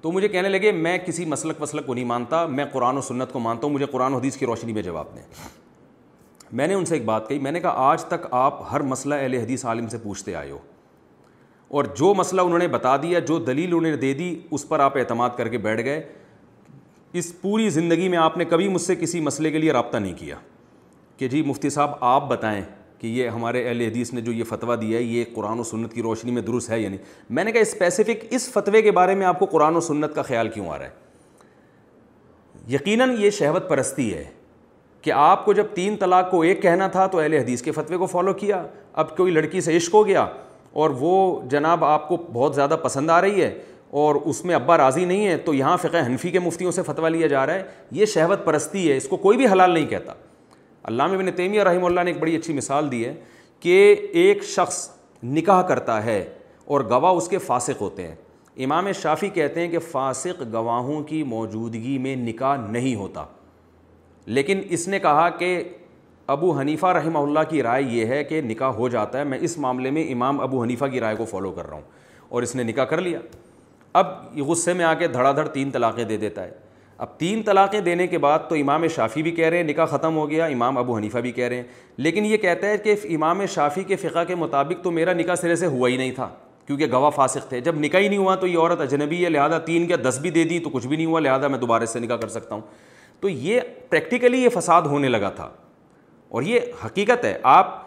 [0.00, 3.32] تو مجھے کہنے لگے، میں کسی مسلک وسلک کو نہیں مانتا، میں قرآن و سنت
[3.32, 5.22] کو مانتا ہوں، مجھے قرآن و حدیث کی روشنی میں جواب دیں۔
[6.52, 9.14] میں نے ان سے ایک بات کہی، میں نے کہا، آج تک آپ ہر مسئلہ
[9.14, 10.58] اہل حدیث عالم سے پوچھتے آئے ہو۔
[11.68, 14.80] اور جو مسئلہ انہوں نے بتا دیا، جو دلیل انہوں نے دے دی، اس پر
[14.80, 16.12] آپ اعتماد کر کے بیٹھ گئے۔
[17.12, 20.14] اس پوری زندگی میں آپ نے کبھی مجھ سے کسی مسئلے کے لیے رابطہ نہیں
[20.14, 20.36] کیا۔
[21.16, 22.62] کہ جی مفتی صاحب، آپ بتائیں
[22.98, 25.92] کہ یہ ہمارے اہل حدیث نے جو یہ فتویٰ دیا ہے، یہ قرآن و سنت
[25.92, 29.14] کی روشنی میں درست ہے یا نہیں؟ میں نے کہا اسپیسیفک اس فتوے کے بارے
[29.14, 30.90] میں آپ کو قرآن و سنت کا خیال کیوں آ رہا ہے؟
[32.68, 34.24] یقیناً یہ شہوت پرستی ہے۔
[35.02, 37.96] کہ آپ کو جب تین طلاق کو ایک کہنا تھا تو اہل حدیث کے فتوے
[37.96, 40.26] کو فالو کیا۔ اب کوئی لڑکی سے عشق ہو گیا
[40.72, 43.58] اور وہ جناب آپ کو بہت زیادہ پسند آ رہی ہے
[43.90, 47.10] اور اس میں ابا راضی نہیں ہے تو یہاں فقہ حنفی کے مفتیوں سے فتویٰ
[47.10, 50.12] لیا جا رہا ہے۔ یہ شہوت پرستی ہے، اس کو کوئی بھی حلال نہیں کہتا۔
[50.84, 53.14] علامہ بن تیمیہ رحمہ اللہ نے ایک بڑی اچھی مثال دی ہے
[53.60, 54.90] کہ ایک شخص
[55.24, 56.28] نکاح کرتا ہے
[56.64, 58.14] اور گواہ اس کے فاسق ہوتے ہیں۔
[58.56, 63.24] امام شافی کہتے ہیں کہ فاسق گواہوں کی موجودگی میں نکاح نہیں ہوتا۔
[64.26, 65.62] لیکن اس نے کہا کہ
[66.26, 69.58] ابو حنیفہ رحمہ اللہ کی رائے یہ ہے کہ نکاح ہو جاتا ہے، میں اس
[69.58, 71.82] معاملے میں امام ابو حنیفہ کی رائے کو فالو کر رہا ہوں۔
[72.28, 73.18] اور اس نے نکاح کر لیا۔
[73.92, 76.50] اب یہ غصے میں آ کے دھڑا دھڑ تین طلاقیں دے دیتا ہے۔
[76.98, 80.16] اب تین طلاقیں دینے کے بعد تو امام شافی بھی کہہ رہے ہیں، نکاح ختم
[80.16, 81.62] ہو گیا، امام ابو حنیفہ بھی کہہ رہے ہیں۔
[81.96, 85.56] لیکن یہ کہتا ہے کہ امام شافی کے فقہ کے مطابق تو میرا نکاح سرے
[85.56, 86.28] سے ہوا ہی نہیں تھا،
[86.66, 89.58] کیونکہ گواہ فاسق تھے۔ جب نکاح ہی نہیں ہوا تو یہ عورت اجنبی ہے، لہٰذا
[89.58, 91.98] تین کیا دس بھی دے دی تو کچھ بھی نہیں ہوا، لہٰذا میں دوبارہ سے
[91.98, 92.62] نکاح کر سکتا ہوں۔
[93.20, 95.50] تو یہ پریکٹیکلی یہ فساد ہونے لگا تھا۔
[96.28, 97.82] اور یہ حقیقت ہے، آپ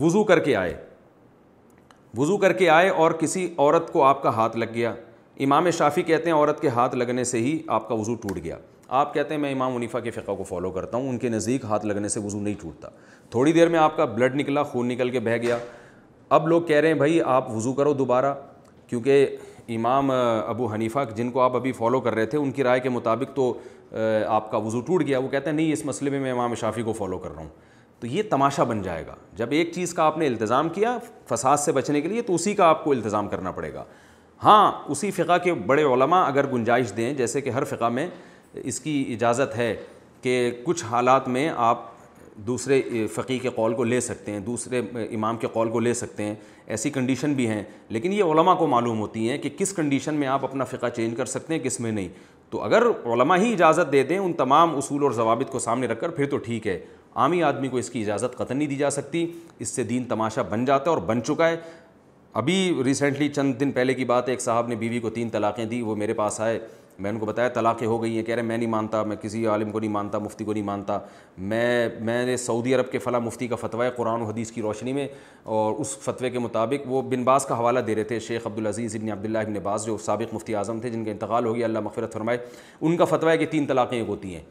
[0.00, 0.84] وضو کر کے آئے۔
[2.16, 4.94] وضو کر کے آئے اور کسی عورت کو آپ کا ہاتھ لگ گیا۔
[5.40, 8.58] امام شافی کہتے ہیں، عورت کے ہاتھ لگنے سے ہی آپ کا وضو ٹوٹ گیا۔
[8.88, 11.64] آپ کہتے ہیں، میں امام منیفا کے فقہ کو فالو کرتا ہوں، ان کے نزدیک
[11.64, 12.88] ہاتھ لگنے سے وضو نہیں ٹوٹتا۔
[13.30, 15.58] تھوڑی دیر میں آپ کا بلڈ نکلا، خون نکل کے بہہ گیا۔
[16.28, 18.34] اب لوگ کہہ رہے ہیں، بھائی آپ وضو کرو دوبارہ،
[18.86, 19.36] کیونکہ
[19.68, 20.10] امام
[20.46, 23.36] ابو حنیفہ جن کو آپ ابھی فالو کر رہے تھے، ان کی رائے کے مطابق
[23.36, 23.58] تو
[24.26, 26.82] آپ کا وضو ٹوٹ گیا۔ وہ کہتے ہیں، نہیں، اس مسئلے میں میں امام شافی
[26.82, 27.48] کو فالو کر رہا ہوں۔
[28.00, 30.98] تو یہ تماشا بن جائے گا۔ جب ایک چیز کا آپ نے التظام کیا
[31.28, 33.84] فساد سے بچنے کے لیے، تو اسی کا آپ کو التظام کرنا پڑے گا۔
[34.44, 38.06] ہاں اسی فقہ کے بڑے علماء اگر گنجائش دیں، جیسے کہ ہر فقہ میں
[38.54, 39.76] اس کی اجازت ہے
[40.22, 41.91] کہ کچھ حالات میں آپ
[42.46, 46.22] دوسرے فقی کے قول کو لے سکتے ہیں، دوسرے امام کے قول کو لے سکتے
[46.22, 46.34] ہیں،
[46.66, 50.28] ایسی کنڈیشن بھی ہیں۔ لیکن یہ علماء کو معلوم ہوتی ہیں کہ کس کنڈیشن میں
[50.28, 52.08] آپ اپنا فقہ چینج کر سکتے ہیں، کس میں نہیں۔
[52.50, 56.00] تو اگر علماء ہی اجازت دے دیں ان تمام اصول اور ضوابط کو سامنے رکھ
[56.00, 56.80] کر، پھر تو ٹھیک ہے۔
[57.14, 60.42] عامی آدمی کو اس کی اجازت قطن نہیں دی جا سکتی۔ اس سے دین تماشا
[60.42, 61.56] بن جاتا ہے اور بن چکا ہے۔
[62.32, 65.64] ابھی ریسنٹلی چند دن پہلے کی بات ہے، ایک صاحب نے بیوی کو تین طلاقیں
[65.64, 66.60] دی، وہ میرے پاس آئے۔
[67.02, 69.16] میں ان کو بتایا، طلاقیں ہو گئی ہیں، کہہ رہے ہیں، میں نہیں مانتا، میں
[69.16, 70.98] کسی عالم کو نہیں مانتا، مفتی کو نہیں مانتا۔
[71.38, 74.62] میں میں نے سعودی عرب کے فلاں مفتی کا فتویٰ ہے قرآن و حدیث کی
[74.62, 75.08] روشنی میں
[75.42, 78.96] اور اس فتوے کے مطابق وہ بن باز کا حوالہ دے رہے تھے۔ شیخ عبدالعزیز
[78.96, 81.80] ابن عبداللہ ابن باز، جو سابق مفتی اعظم تھے، جن کا انتقال ہو گیا، اللہ
[81.80, 82.38] مغفرت فرمائے۔
[82.80, 84.42] ان کا فتویٰ ہے کہ تین طلاقیں ایک ہوتی ہیں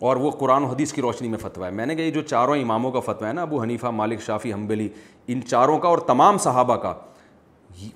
[0.00, 2.22] اور وہ قرآن و حدیث کی روشنی میں فتویٰ ہے۔ میں نے کہا، یہ جو
[2.22, 4.88] چاروں اماموں کا فتویٰ ہے نا، ابو حنیفہ، مالک شافی حنبلی،
[5.26, 6.94] ان چاروں کا اور تمام صحابہ کا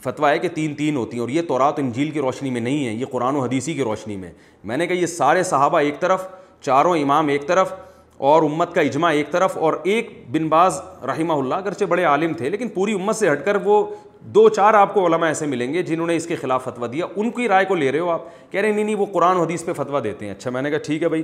[0.00, 2.86] فتویٰ ہے کہ تین تین ہوتی ہیں اور یہ تورات انجیل کی روشنی میں نہیں
[2.86, 4.30] ہے، یہ قرآن و حدیثی کی روشنی میں۔
[4.64, 6.28] میں نے کہا یہ سارے صحابہ ایک طرف،
[6.60, 7.72] چاروں امام ایک طرف
[8.16, 12.32] اور امت کا اجماع ایک طرف اور ایک بن باز رحمہ اللہ، اگرچہ بڑے عالم
[12.32, 13.86] تھے، لیکن پوری امت سے ہٹ کر وہ
[14.20, 17.06] دو چار آپ کو علماء ایسے ملیں گے جنہوں نے اس کے خلاف فتویٰ دیا۔
[17.16, 19.36] ان کی رائے کو لے رہے ہو آپ۔ کہہ رہے ہیں، نہیں نہیں، وہ قرآن
[19.36, 21.22] و حدیث پہ فتویٰ دیتے ہیں۔ اچھا میں نے کہا ٹھیک ہے بھائی۔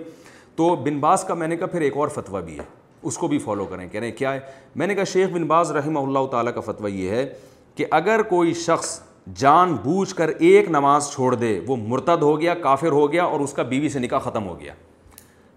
[0.56, 2.64] تو بن باز کا میں نے کہا پھر ایک اور فتویٰ بھی ہے،
[3.02, 4.40] اس کو بھی فالو کریں۔ کہہ رہے ہیں، کیا ہے؟
[4.76, 7.34] میں نے کہا شیخ بن باز رحمہ اللہ تعالیٰ کا فتویٰ یہ ہے
[7.76, 9.00] کہ اگر کوئی شخص
[9.34, 13.40] جان بوجھ کر ایک نماز چھوڑ دے، وہ مرتد ہو گیا، کافر ہو گیا اور
[13.40, 14.74] اس کا بیوی سے نکاح ختم ہو گیا۔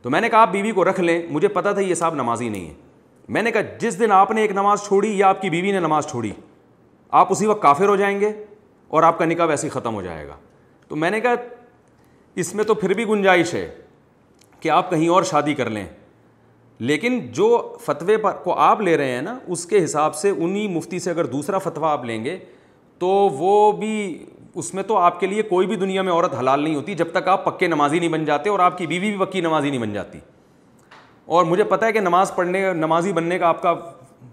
[0.02, 2.50] تو میں نے کہا، آپ بیوی کو رکھ لیں، مجھے پتا تھا یہ صاحب نمازی
[2.50, 2.74] نہیں ہے
[3.30, 5.80] میں نے کہا، جس دن آپ نے ایک نماز چھوڑی یا آپ کی بیوی نے
[5.80, 6.32] نماز چھوڑی،
[7.10, 8.32] آپ اسی وقت کافر ہو جائیں گے
[8.88, 10.36] اور آپ کا نکاح ویسے ہی ختم ہو جائے گا۔
[10.88, 11.34] تو میں نے کہا،
[12.36, 13.76] اس میں تو پھر بھی گنجائش ہے
[14.60, 15.88] کہ آپ کہیں اور شادی کر لیں۔
[16.80, 20.68] لیکن جو فتوے پر کو آپ لے رہے ہیں نا، اس کے حساب سے انہیں
[20.68, 22.38] مفتی سے اگر دوسرا فتویٰ آپ لیں گے،
[22.98, 26.64] تو وہ بھی اس میں تو آپ کے لیے کوئی بھی دنیا میں عورت حلال
[26.64, 29.26] نہیں ہوتی جب تک آپ پکے نمازی نہیں بن جاتے اور آپ کی بیوی بھی
[29.26, 30.20] پکی نمازی نہیں بن جاتی۔
[31.26, 33.76] اور مجھے پتہ ہے کہ نماز پڑھنے نمازی بننے کا آپ کا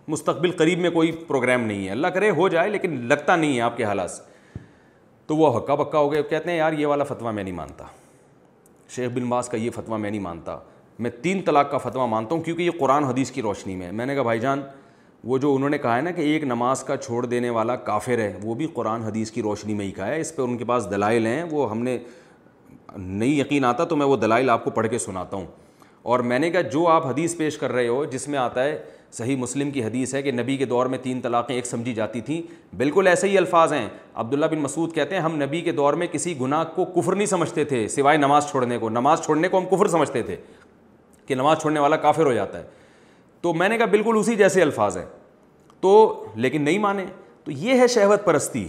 [0.09, 3.61] مستقبل قریب میں کوئی پروگرام نہیں ہے۔ اللہ کرے ہو جائے، لیکن لگتا نہیں ہے
[3.61, 4.22] آپ کے حالات سے۔
[5.26, 7.85] تو وہ ہکا بکا ہو گئے، کہتے ہیں، یار، یہ والا فتویٰ میں نہیں مانتا۔
[8.88, 10.59] شیخ بن باز کا یہ فتویٰ میں نہیں مانتا۔
[10.98, 13.92] میں تین طلاق کا فتویٰ مانتا ہوں کیونکہ یہ قرآن حدیث کی روشنی میں ہے۔
[13.92, 14.61] میں نے کہا، بھائی جان،
[15.24, 18.18] وہ جو انہوں نے کہا ہے نا کہ ایک نماز کا چھوڑ دینے والا کافر
[18.18, 20.64] ہے، وہ بھی قرآن حدیث کی روشنی میں ہی کہا ہے۔ اس پہ ان کے
[20.64, 21.98] پاس دلائل ہیں، وہ ہم نے
[22.96, 25.46] نہیں یقین آتا تو میں وہ دلائل آپ کو پڑھ کے سناتا ہوں۔
[26.02, 28.82] اور میں نے کہا، جو آپ حدیث پیش کر رہے ہو، جس میں آتا ہے،
[29.12, 32.20] صحیح مسلم کی حدیث ہے کہ نبی کے دور میں تین طلاقیں ایک سمجھی جاتی
[32.20, 32.42] تھیں۔
[32.76, 36.06] بالکل ایسے ہی الفاظ ہیں۔ عبداللہ بن مسعود کہتے ہیں، ہم نبی کے دور میں
[36.12, 39.64] کسی گناہ کو کفر نہیں سمجھتے تھے، سوائے نماز چھوڑنے کو۔ نماز چھوڑنے کو ہم
[39.70, 40.37] کفر سمجھتے تھے۔
[41.26, 42.64] کہ نماز چھوڑنے والا کافر ہو جاتا ہے۔
[43.40, 45.04] تو میں نے کہا بالکل اسی جیسے الفاظ ہیں۔
[45.80, 47.04] تو لیکن نہیں مانے۔
[47.44, 48.68] تو یہ ہے شہوت پرستی۔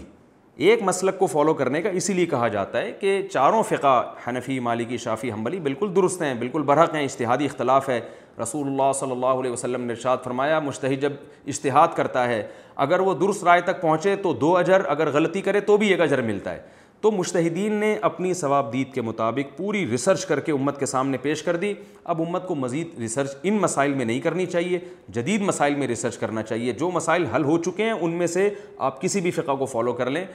[0.55, 4.59] ایک مسلک کو فالو کرنے کا اسی لیے کہا جاتا ہے کہ چاروں فقہ حنفی،
[4.59, 8.01] مالکی شافی حنبلی بالکل درست ہیں، بالکل برحق ہیں اشتہادی اختلاف ہے۔
[8.41, 11.13] رسول اللہ صلی اللہ علیہ وسلم نے ارشاد فرمایا مشتحد جب
[11.47, 15.59] اشتہاد کرتا ہے، اگر وہ درست رائے تک پہنچے تو دو اجر، اگر غلطی کرے
[15.59, 16.61] تو بھی ایک اجر ملتا ہے۔
[17.01, 21.17] تو مشتحدین نے اپنی ثواب دید کے مطابق پوری ریسرچ کر کے امت کے سامنے
[21.17, 24.79] پیش کر دی۔ اب امت کو مزید ریسرچ ان مسائل میں نہیں کرنی چاہیے،
[25.09, 28.49] جدید مسائل میں ریسرچ کرنا چاہیے۔ جو مسائل حل ہو چکے ہیں، ان میں سے
[28.77, 30.25] آپ کسی بھی فقہ کو فالو کر لیں۔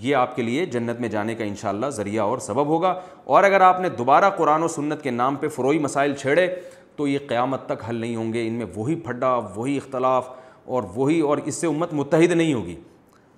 [0.00, 3.60] یہ آپ کے لیے جنت میں جانے کا انشاءاللہ ذریعہ اور سبب ہوگا۔ اور اگر
[3.60, 6.56] آپ نے دوبارہ قرآن و سنت کے نام پہ فروئی مسائل چھیڑے،
[6.96, 10.28] تو یہ قیامت تک حل نہیں ہوں گے۔ ان میں وہی پھڈا، وہی اختلاف
[10.64, 12.76] اور وہی اور اس سے امت متحد نہیں ہوگی۔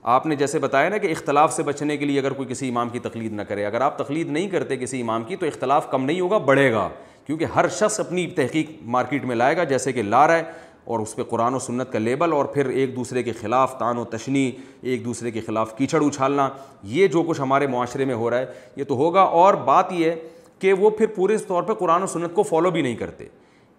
[0.02, 2.88] آپ نے جیسے بتایا نا کہ اختلاف سے بچنے کے لیے اگر کوئی کسی امام
[2.88, 6.04] کی تقلید نہ کرے، اگر آپ تقلید نہیں کرتے کسی امام کی، تو اختلاف کم
[6.04, 6.88] نہیں ہوگا، بڑھے گا،
[7.26, 10.42] کیونکہ ہر شخص اپنی تحقیق مارکیٹ میں لائے گا، جیسے کہ لا رہا ہے
[10.84, 13.98] اور اس پہ قرآن و سنت کا لیبل اور پھر ایک دوسرے کے خلاف تان
[13.98, 14.50] و تشنی،
[14.82, 16.48] ایک دوسرے کے خلاف کیچڑ اچھالنا،
[16.82, 20.10] یہ جو کچھ ہمارے معاشرے میں ہو رہا ہے، یہ تو ہوگا۔ اور بات یہ
[20.10, 20.16] ہے
[20.58, 23.24] کہ وہ پھر پورے طور پہ قرآن و سنت کو فالو بھی نہیں کرتے۔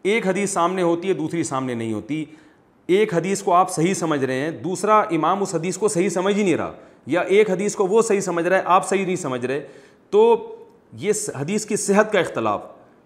[0.03, 2.25] ایک حدیث سامنے ہوتی ہے، دوسری سامنے نہیں ہوتی۔
[2.97, 6.38] ایک حدیث کو آپ صحیح سمجھ رہے ہیں، دوسرا امام اس حدیث کو صحیح سمجھ
[6.38, 6.73] ہی نہیں رہا،
[7.06, 9.67] یا ایک حدیث کو وہ صحیح سمجھ رہا ہے، آپ صحیح نہیں سمجھ رہے،
[10.10, 10.56] تو
[10.93, 12.65] یہ حدیث کی صحت کا اختلاف،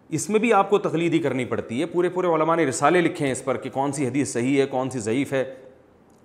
[0.09, 3.25] اس میں بھی آپ کو تقلیدی کرنی پڑتی ہے۔ پورے پورے علماء نے رسالے لکھے
[3.25, 5.53] ہیں اس پر کہ کون سی حدیث صحیح ہے، کون سی ضعیف ہے۔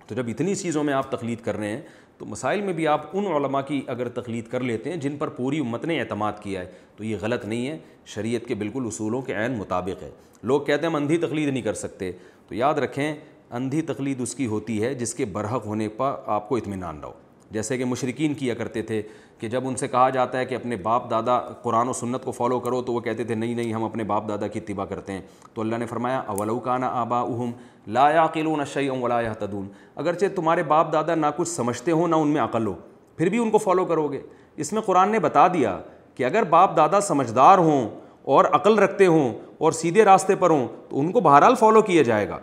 [0.07, 1.81] تو جب اتنی چیزوں میں آپ تقلید کر رہے ہیں،
[2.17, 5.27] تو مسائل میں بھی آپ ان علماء کی اگر تقلید کر لیتے ہیں جن پر
[5.27, 9.21] پوری امت نے اعتماد کیا ہے، تو یہ غلط نہیں ہے۔ شریعت کے بالکل اصولوں
[9.21, 10.11] کے عین مطابق ہے۔
[10.43, 12.11] لوگ کہتے ہیں ہم اندھی تقلید نہیں کر سکتے۔
[12.47, 13.15] تو یاد رکھیں
[13.51, 17.11] اندھی تقلید اس کی ہوتی ہے جس کے برحق ہونے پر آپ کو اطمینان رہو
[17.51, 19.01] جیسے کہ مشرقین کیا کرتے تھے
[19.39, 22.31] کہ جب ان سے کہا جاتا ہے کہ اپنے باپ دادا قرآن و سنت کو
[22.31, 25.13] فالو کرو تو وہ کہتے تھے، نہیں نہیں، ہم اپنے باپ دادا کی اتباع کرتے
[25.13, 25.21] ہیں۔
[25.53, 27.51] تو اللہ نے فرمایا اولوکانہ آبا اہم
[27.87, 32.27] لا یاقلون شعیٰ ولا تدون اگرچہ تمہارے باپ دادا نہ کچھ سمجھتے ہوں، نہ ان
[32.27, 32.73] میں عقل ہو،
[33.17, 34.21] پھر بھی ان کو فالو کرو گے۔
[34.55, 35.79] اس میں قرآن نے بتا دیا
[36.15, 37.89] کہ اگر باپ دادا سمجھدار ہوں
[38.23, 42.01] اور عقل رکھتے ہوں اور سیدھے راستے پر ہوں، تو ان کو بہرحال فالو کیا
[42.01, 42.39] جائے گا۔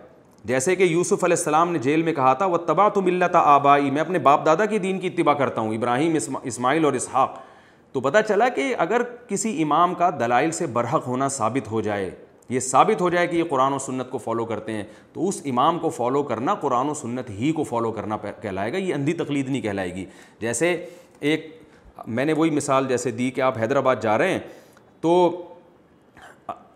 [0.49, 3.91] جیسے کہ یوسف علیہ السلام نے جیل میں کہا تھا وہ تباہ تو ملت آبائی
[3.91, 7.39] میں اپنے باپ دادا کی دین کی اتباع کرتا ہوں، ابراہیم اسماعیل اور اسحاق۔
[7.95, 12.11] تو پتہ چلا کہ اگر کسی امام کا دلائل سے برحق ہونا ثابت ہو جائے،
[12.49, 15.41] یہ ثابت ہو جائے کہ یہ قرآن و سنت کو فالو کرتے ہیں، تو اس
[15.45, 19.13] امام کو فالو کرنا قرآن و سنت ہی کو فالو کرنا کہلائے گا، یہ اندھی
[19.13, 20.05] تقلید نہیں کہلائے گی۔
[20.41, 20.87] جیسے
[21.21, 21.63] ایک،
[22.07, 24.41] میں نے وہی مثال جیسے دی کہ آپ حیدرآباد جا رہے ہیں،
[25.01, 25.13] تو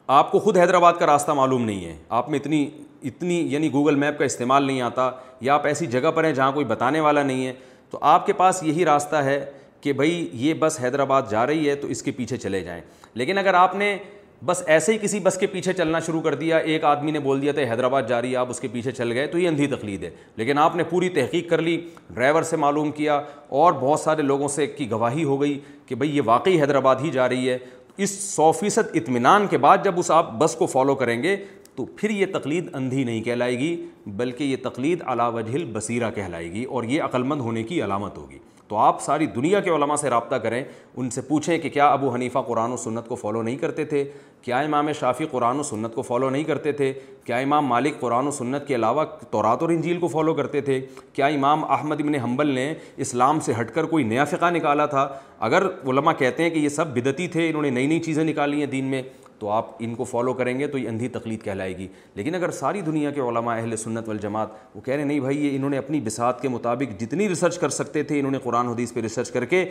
[0.06, 2.68] آپ کو خود حیدرآباد کا راستہ معلوم نہیں ہے۔ آپ میں اتنی
[3.04, 5.10] اتنی یعنی گوگل میپ کا استعمال نہیں آتا
[5.40, 7.52] یا آپ ایسی جگہ پر ہیں جہاں کوئی بتانے والا نہیں ہے،
[7.90, 9.44] تو آپ کے پاس یہی راستہ ہے
[9.80, 12.82] کہ بھائی یہ بس حیدرآباد جا رہی ہے تو اس کے پیچھے چلے جائیں۔
[13.14, 13.96] لیکن اگر آپ نے
[14.44, 17.42] بس ایسے ہی کسی بس کے پیچھے چلنا شروع کر دیا، ایک آدمی نے بول
[17.42, 19.66] دیا تھا حیدرآباد جا رہی ہے، آپ اس کے پیچھے چل گئے، تو یہ اندھی
[19.66, 24.00] تقلید ہے۔ لیکن آپ نے پوری تحقیق کر لی، ڈرائیور سے معلوم کیا اور بہت
[24.00, 27.50] سارے لوگوں سے کی گواہی ہو گئی کہ بھائی یہ واقعی حیدرآباد ہی جا رہی
[27.50, 27.58] ہے۔
[27.96, 31.36] اس سو فیصد اطمینان کے بعد جب اس آپ بس کو فالو کریں گے
[31.74, 36.52] تو پھر یہ تقلید اندھی نہیں کہلائے گی، بلکہ یہ تقلید علا وجہ البصیرہ کہلائے
[36.52, 40.10] گی اور یہ عقلمند ہونے کی علامت ہوگی۔ تو آپ ساری دنیا کے علماء سے
[40.10, 40.64] رابطہ کریں،
[40.96, 44.04] ان سے پوچھیں کہ کیا ابو حنیفہ قرآن و سنت کو فالو نہیں کرتے تھے؟
[44.42, 46.92] کیا امام شافی قرآن و سنت کو فالو نہیں کرتے تھے؟
[47.24, 50.80] کیا امام مالک قرآن و سنت کے علاوہ تورات اور انجیل کو فالو کرتے تھے؟
[51.12, 55.08] کیا امام احمد ابن حنبل نے اسلام سے ہٹ کر کوئی نیا فقہ نکالا تھا؟
[55.40, 58.58] اگر علماء کہتے ہیں کہ یہ سب بدتی تھے، انہوں نے نئی نئی چیزیں نکالی
[58.58, 59.02] ہیں دین میں
[59.42, 62.50] تو آپ ان کو فالو کریں گے تو یہ اندھی تقلید کہلائے گی۔ لیکن اگر
[62.50, 65.70] ساری دنیا کے علماء اہل سنت والجماعت وہ کہہ رہے ہیں، نہیں بھائی، یہ انہوں
[65.70, 69.00] نے اپنی بساط کے مطابق جتنی ریسرچ کر سکتے تھے، انہوں نے قرآن حدیث پہ
[69.00, 69.64] ریسرچ کر کے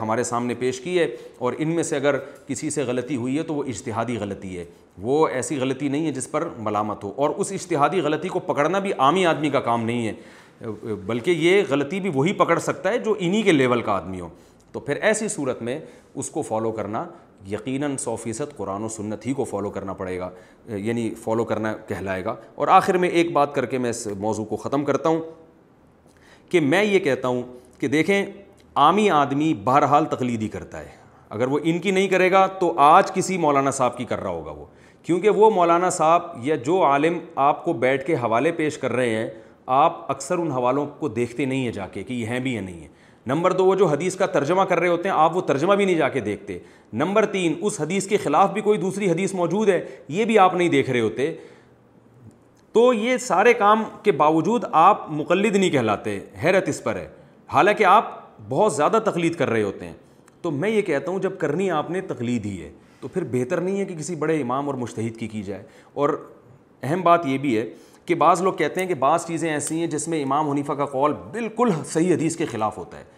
[0.00, 3.42] ہمارے سامنے پیش کی ہے۔ اور ان میں سے اگر کسی سے غلطی ہوئی ہے
[3.42, 4.64] تو وہ اجتہادی غلطی ہے۔
[4.98, 8.78] وہ ایسی غلطی نہیں ہے جس پر ملامت ہو۔ اور اس اجتہادی غلطی کو پکڑنا
[8.78, 10.12] بھی عامی آدمی کا کام نہیں ہے۔
[11.06, 14.28] بلکہ یہ غلطی بھی وہی پکڑ سکتا ہے جو انہی کے لیول کا آدمی ہو۔
[14.72, 15.80] تو پھر ایسی صورت میں
[16.14, 17.04] اس کو فالو کرنا
[17.46, 20.30] یقیناً سو فیصد قرآن و سنت ہی کو فالو کرنا پڑے گا
[20.66, 24.44] یعنی فالو کرنا کہلائے گا۔ اور آخر میں ایک بات کر کے میں اس موضوع
[24.44, 25.20] کو ختم کرتا ہوں
[26.48, 27.42] کہ میں یہ کہتا ہوں
[27.78, 28.26] کہ دیکھیں،
[28.74, 30.88] عامی آدمی بہرحال تقلیدی کرتا ہے۔
[31.28, 34.30] اگر وہ ان کی نہیں کرے گا تو آج کسی مولانا صاحب کی کر رہا
[34.30, 34.64] ہوگا وہ۔
[35.02, 39.10] کیونکہ وہ مولانا صاحب یا جو عالم آپ کو بیٹھ کے حوالے پیش کر رہے
[39.10, 39.30] ہیں،
[39.66, 42.60] آپ اکثر ان حوالوں کو دیکھتے نہیں ہیں جا کے کہ یہ ہیں بھی یا
[42.60, 42.97] نہیں ہیں۔
[43.28, 45.84] نمبر دو، وہ جو حدیث کا ترجمہ کر رہے ہوتے ہیں، آپ وہ ترجمہ بھی
[45.84, 46.58] نہیں جا کے دیکھتے۔
[46.92, 50.54] نمبر تین، اس حدیث کے خلاف بھی کوئی دوسری حدیث موجود ہے، یہ بھی آپ
[50.54, 51.34] نہیں دیکھ رہے ہوتے۔
[52.72, 57.08] تو یہ سارے کام کے باوجود آپ مقلد نہیں کہلاتے، حیرت اس پر ہے۔
[57.48, 59.94] حالانکہ آپ بہت زیادہ تقلید کر رہے ہوتے ہیں۔
[60.42, 63.60] تو میں یہ کہتا ہوں، جب کرنی آپ نے تقلید ہی ہے، تو پھر بہتر
[63.60, 65.62] نہیں ہے کہ کسی بڑے امام اور مشتحد کی کی جائے۔
[65.94, 66.28] اور
[66.82, 67.70] اہم بات یہ بھی ہے
[68.06, 70.86] کہ بعض لوگ کہتے ہیں کہ بعض چیزیں ایسی ہیں جس میں امام حنیفہ کا
[70.86, 73.17] قول بالکل صحیح حدیث کے خلاف ہوتا ہے۔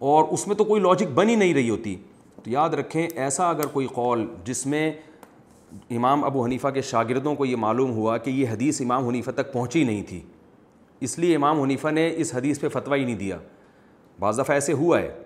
[0.00, 1.96] اور اس میں تو کوئی لاجک بن ہی نہیں رہی ہوتی۔
[2.44, 4.92] تو یاد رکھیں، ایسا اگر کوئی قول جس میں
[5.90, 9.52] امام ابو حنیفہ کے شاگردوں کو یہ معلوم ہوا کہ یہ حدیث امام حنیفہ تک
[9.52, 10.20] پہنچی نہیں تھی،
[11.00, 13.38] اس لیے امام حنیفہ نے اس حدیث پہ فتویٰ ہی نہیں دیا۔
[14.18, 15.18] بعض دفعہ ایسے ہوا ہے۔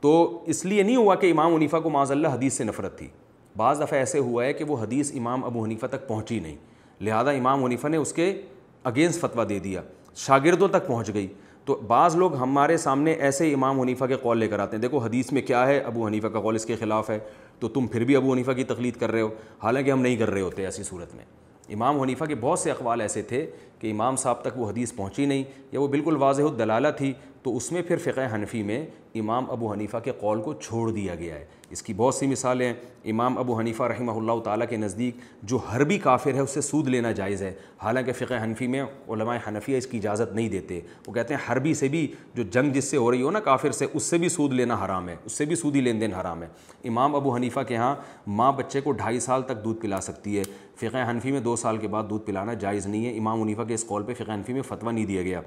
[0.00, 3.08] تو اس لیے نہیں ہوا کہ امام حنیفہ کو معاذ اللہ حدیث سے نفرت تھی۔
[3.56, 6.56] بعض دفعہ ایسے ہوا ہے کہ وہ حدیث امام ابو حنیفہ تک پہنچی نہیں۔
[7.00, 8.40] لہٰذا امام حنیفہ نے اس کے
[8.84, 9.82] اگینسٹ فتویٰ دے دیا۔
[10.14, 11.26] شاگردوں تک پہنچ گئی۔
[11.64, 14.98] تو بعض لوگ ہمارے سامنے ایسے امام حنیفہ کے قول لے کر آتے ہیں، دیکھو
[14.98, 17.18] حدیث میں کیا ہے، ابو حنیفہ کا قول اس کے خلاف ہے،
[17.58, 19.28] تو تم پھر بھی ابو حنیفہ کی تقلید کر رہے ہو،
[19.62, 21.24] حالانکہ ہم نہیں کر رہے ہوتے ایسی صورت میں۔
[21.68, 23.46] امام حنیفہ کے بہت سے اقوال ایسے تھے
[23.78, 27.56] کہ امام صاحب تک وہ حدیث پہنچی نہیں، یا وہ بالکل واضح الدلالہ تھی، تو
[27.56, 31.34] اس میں پھر فقہ حنفی میں امام ابو حنیفہ کے قول کو چھوڑ دیا گیا
[31.34, 35.16] ہے۔ اس کی بہت سی مثالیں ہیں۔ امام ابو حنیفہ رحمہ اللہ تعالیٰ کے نزدیک
[35.42, 39.36] جو حربی کافر ہے اس سے سود لینا جائز ہے۔ حالانکہ فقہ حنفی میں علماء
[39.48, 42.84] حنفیہ اس کی اجازت نہیں دیتے۔ وہ کہتے ہیں حربی سے بھی جو جنگ جس
[42.84, 45.32] سے ہو رہی ہو نا کافر سے، اس سے بھی سود لینا حرام ہے۔ اس
[45.32, 46.48] سے بھی سودی لین دین حرام ہے۔
[46.84, 50.42] امام ابو حنیفہ کے ہاں ماں بچے کو ڈھائی سال تک دودھ پلا سکتی ہے۔
[50.76, 53.74] فقہ حنفی میں دو سال کے بعد دودھ پلانا جائز نہیں ہے۔ امام حنیفہ کے
[53.74, 55.40] اس قول پہ فقہ حنفی میں فتویٰ نہیں دیا گیا۔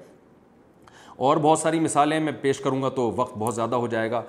[1.15, 4.21] اور بہت ساری مثالیں میں پیش کروں گا تو وقت بہت زیادہ ہو جائے گا۔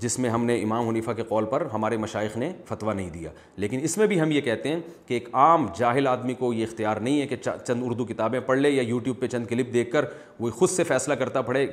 [0.00, 3.30] جس میں ہم نے امام حنیفہ کے قول پر ہمارے مشائق نے فتویٰ نہیں دیا۔
[3.56, 6.64] لیکن اس میں بھی ہم یہ کہتے ہیں کہ ایک عام جاہل آدمی کو یہ
[6.64, 9.90] اختیار نہیں ہے کہ چند اردو کتابیں پڑھ لے یا یوٹیوب پہ چند کلپ دیکھ
[9.92, 10.04] کر
[10.40, 11.66] وہ خود سے فیصلہ کرتا پڑھے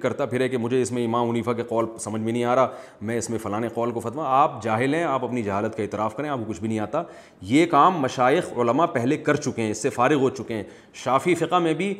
[0.00, 2.68] کرتا پھرے کہ مجھے اس میں امام حنیفہ کے قول سمجھ میں نہیں آ رہا،
[3.02, 6.16] میں اس میں فلاں قول کو فتویٰ، آپ جاہل ہیں، آپ اپنی جہالت کا اعتراف
[6.16, 7.02] کریں، آپ کو کچھ بھی نہیں آتا۔
[7.42, 11.34] یہ کام مشائق علماء پہلے کر چکے ہیں، اس سے فارغ ہو چکے ہیں۔ شافی
[11.34, 11.94] فقہ میں بھی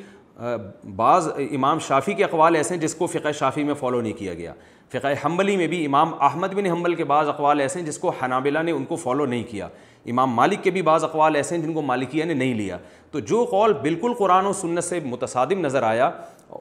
[0.97, 4.35] بعض امام شافی کے اقوال ایسے ہیں جس کو فقہ شافی میں فالو نہیں کیا
[4.35, 4.55] گیا۔
[4.93, 8.09] فقہ حنبلی میں بھی امام احمد بن حنبل کے بعض اقوال ایسے ہیں جس کو
[8.09, 9.69] حنابلہ نے ان کو فالو نہیں کیا۔
[10.07, 12.79] امام مالک کے بھی بعض اقوال ایسے ہیں جن کو مالکیہ نے نہیں لیا۔
[13.11, 16.11] تو جو قول بالکل قرآن و سنت سے متصادم نظر آیا،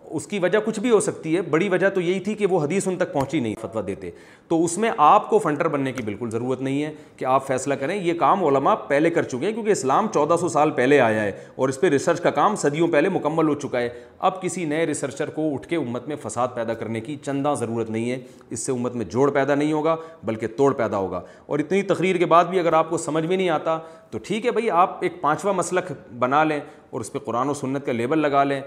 [0.06, 2.64] اس کی وجہ کچھ بھی ہو سکتی ہے، بڑی وجہ تو یہی تھی کہ وہ
[2.64, 4.12] حدیث ان تک پہنچی نہیں، فتویٰ دیتے۔
[4.48, 7.74] تو اس میں آپ کو فنٹر بننے کی بالکل ضرورت نہیں ہے کہ آپ فیصلہ
[7.74, 11.24] کریں۔ یہ کام علماء پہلے کر چکے ہیں کیونکہ اسلام چودہ سو سال پہلے آیا
[11.24, 14.66] ہے اور اس پہ ریسرچ کا کام صدیوں پہلے مکمل ہو چکا ہے۔ اب کسی
[14.66, 18.20] نئے ریسرچر کو اٹھ کے امت میں فساد پیدا کرنے کی چندہ ضرورت نہیں ہے۔
[18.50, 22.16] اس سے امت میں جوڑ پیدا نہیں ہوگا، بلکہ توڑ پیدا ہوگا۔ اور اتنی تقریر
[22.16, 24.98] کے بعد بھی اگر آپ کو سمجھ میں نہیں آتا تو ٹھیک ہے بھائی، آپ
[25.02, 28.62] ایک پانچواں مسلک بنا لیں اور اس پہ قرآن و سنت کا لیبل لگا لیں۔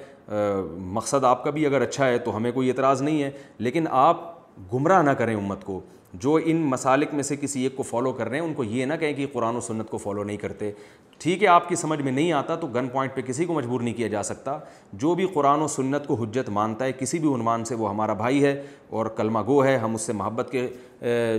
[0.79, 4.33] مقصد آپ کا بھی اگر اچھا ہے تو ہمیں کوئی اعتراض نہیں ہے، لیکن آپ
[4.75, 5.81] گمراہ نہ کریں امت کو۔
[6.15, 8.85] جو ان مسالک میں سے کسی ایک کو فالو کر رہے ہیں، ان کو یہ
[8.85, 10.73] نہ کہیں کہ قرآن و سنت کو فالو نہیں کرتے۔
[11.19, 13.81] ٹھیک ہے، آپ کی سمجھ میں نہیں آتا تو گن پوائنٹ پہ کسی کو مجبور
[13.81, 14.59] نہیں کیا جا سکتا۔
[14.93, 18.13] جو بھی قرآن و سنت کو حجت مانتا ہے، کسی بھی عنوان سے وہ ہمارا
[18.13, 20.69] بھائی ہے اور کلمہ گو ہے۔ ہم اس سے محبت کے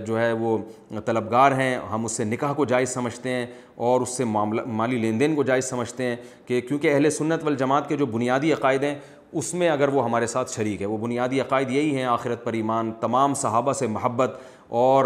[0.06, 0.58] جو ہے وہ
[1.06, 4.98] طلبگار ہیں، ہم اس سے نکاح کو جائز سمجھتے ہیں۔ اور اس سے معاملہ مالی
[4.98, 8.84] لین دین کو جائز سمجھتے ہیں کہ کیونکہ اہل سنت والجماعت کے جو بنیادی عقائد
[8.84, 8.96] ہیں،
[9.32, 12.54] اس میں اگر وہ ہمارے ساتھ شریک ہے وہ بنیادی عقائد یہی ہیں، آخرت پر
[12.54, 15.06] ایمان، تمام صحابہ سے محبت اور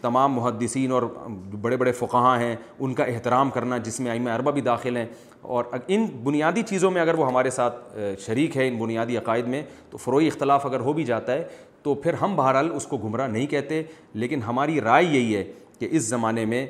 [0.00, 1.02] تمام محدثین اور
[1.60, 5.06] بڑے بڑے فقہاں ہیں، ان کا احترام کرنا جس میں ائمہ اربا بھی داخل ہیں۔
[5.40, 9.62] اور ان بنیادی چیزوں میں اگر وہ ہمارے ساتھ شریک ہے ان بنیادی عقائد میں،
[9.90, 11.44] تو فروئی اختلاف اگر ہو بھی جاتا ہے،
[11.82, 13.82] تو پھر ہم بہرحال اس کو گمراہ نہیں کہتے۔
[14.14, 15.44] لیکن ہماری رائے یہی ہے
[15.78, 16.66] کہ اس زمانے میں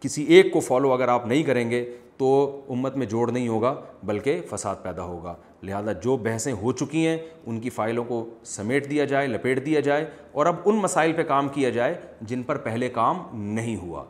[0.00, 3.74] کسی ایک کو فالو اگر آپ نہیں کریں گے تو امت میں جوڑ نہیں ہوگا،
[4.02, 8.90] بلکہ فساد پیدا ہوگا۔ لہذا جو بحثیں ہو چکی ہیں، ان کی فائلوں کو سمیٹ
[8.90, 12.56] دیا جائے، لپیٹ دیا جائے اور اب ان مسائل پہ کام کیا جائے جن پر
[12.56, 14.04] پہلے کام نہیں ہوا۔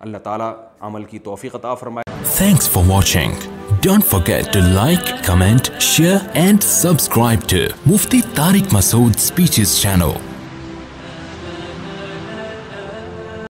[0.00, 3.32] اللہ تعالیٰ عمل کی توفیق عطا فرمائے۔ Thanks for watching
[3.82, 7.56] don't forget to like comment share and subscribe to
[7.86, 10.10] Mufti Tariq Masood speeches channel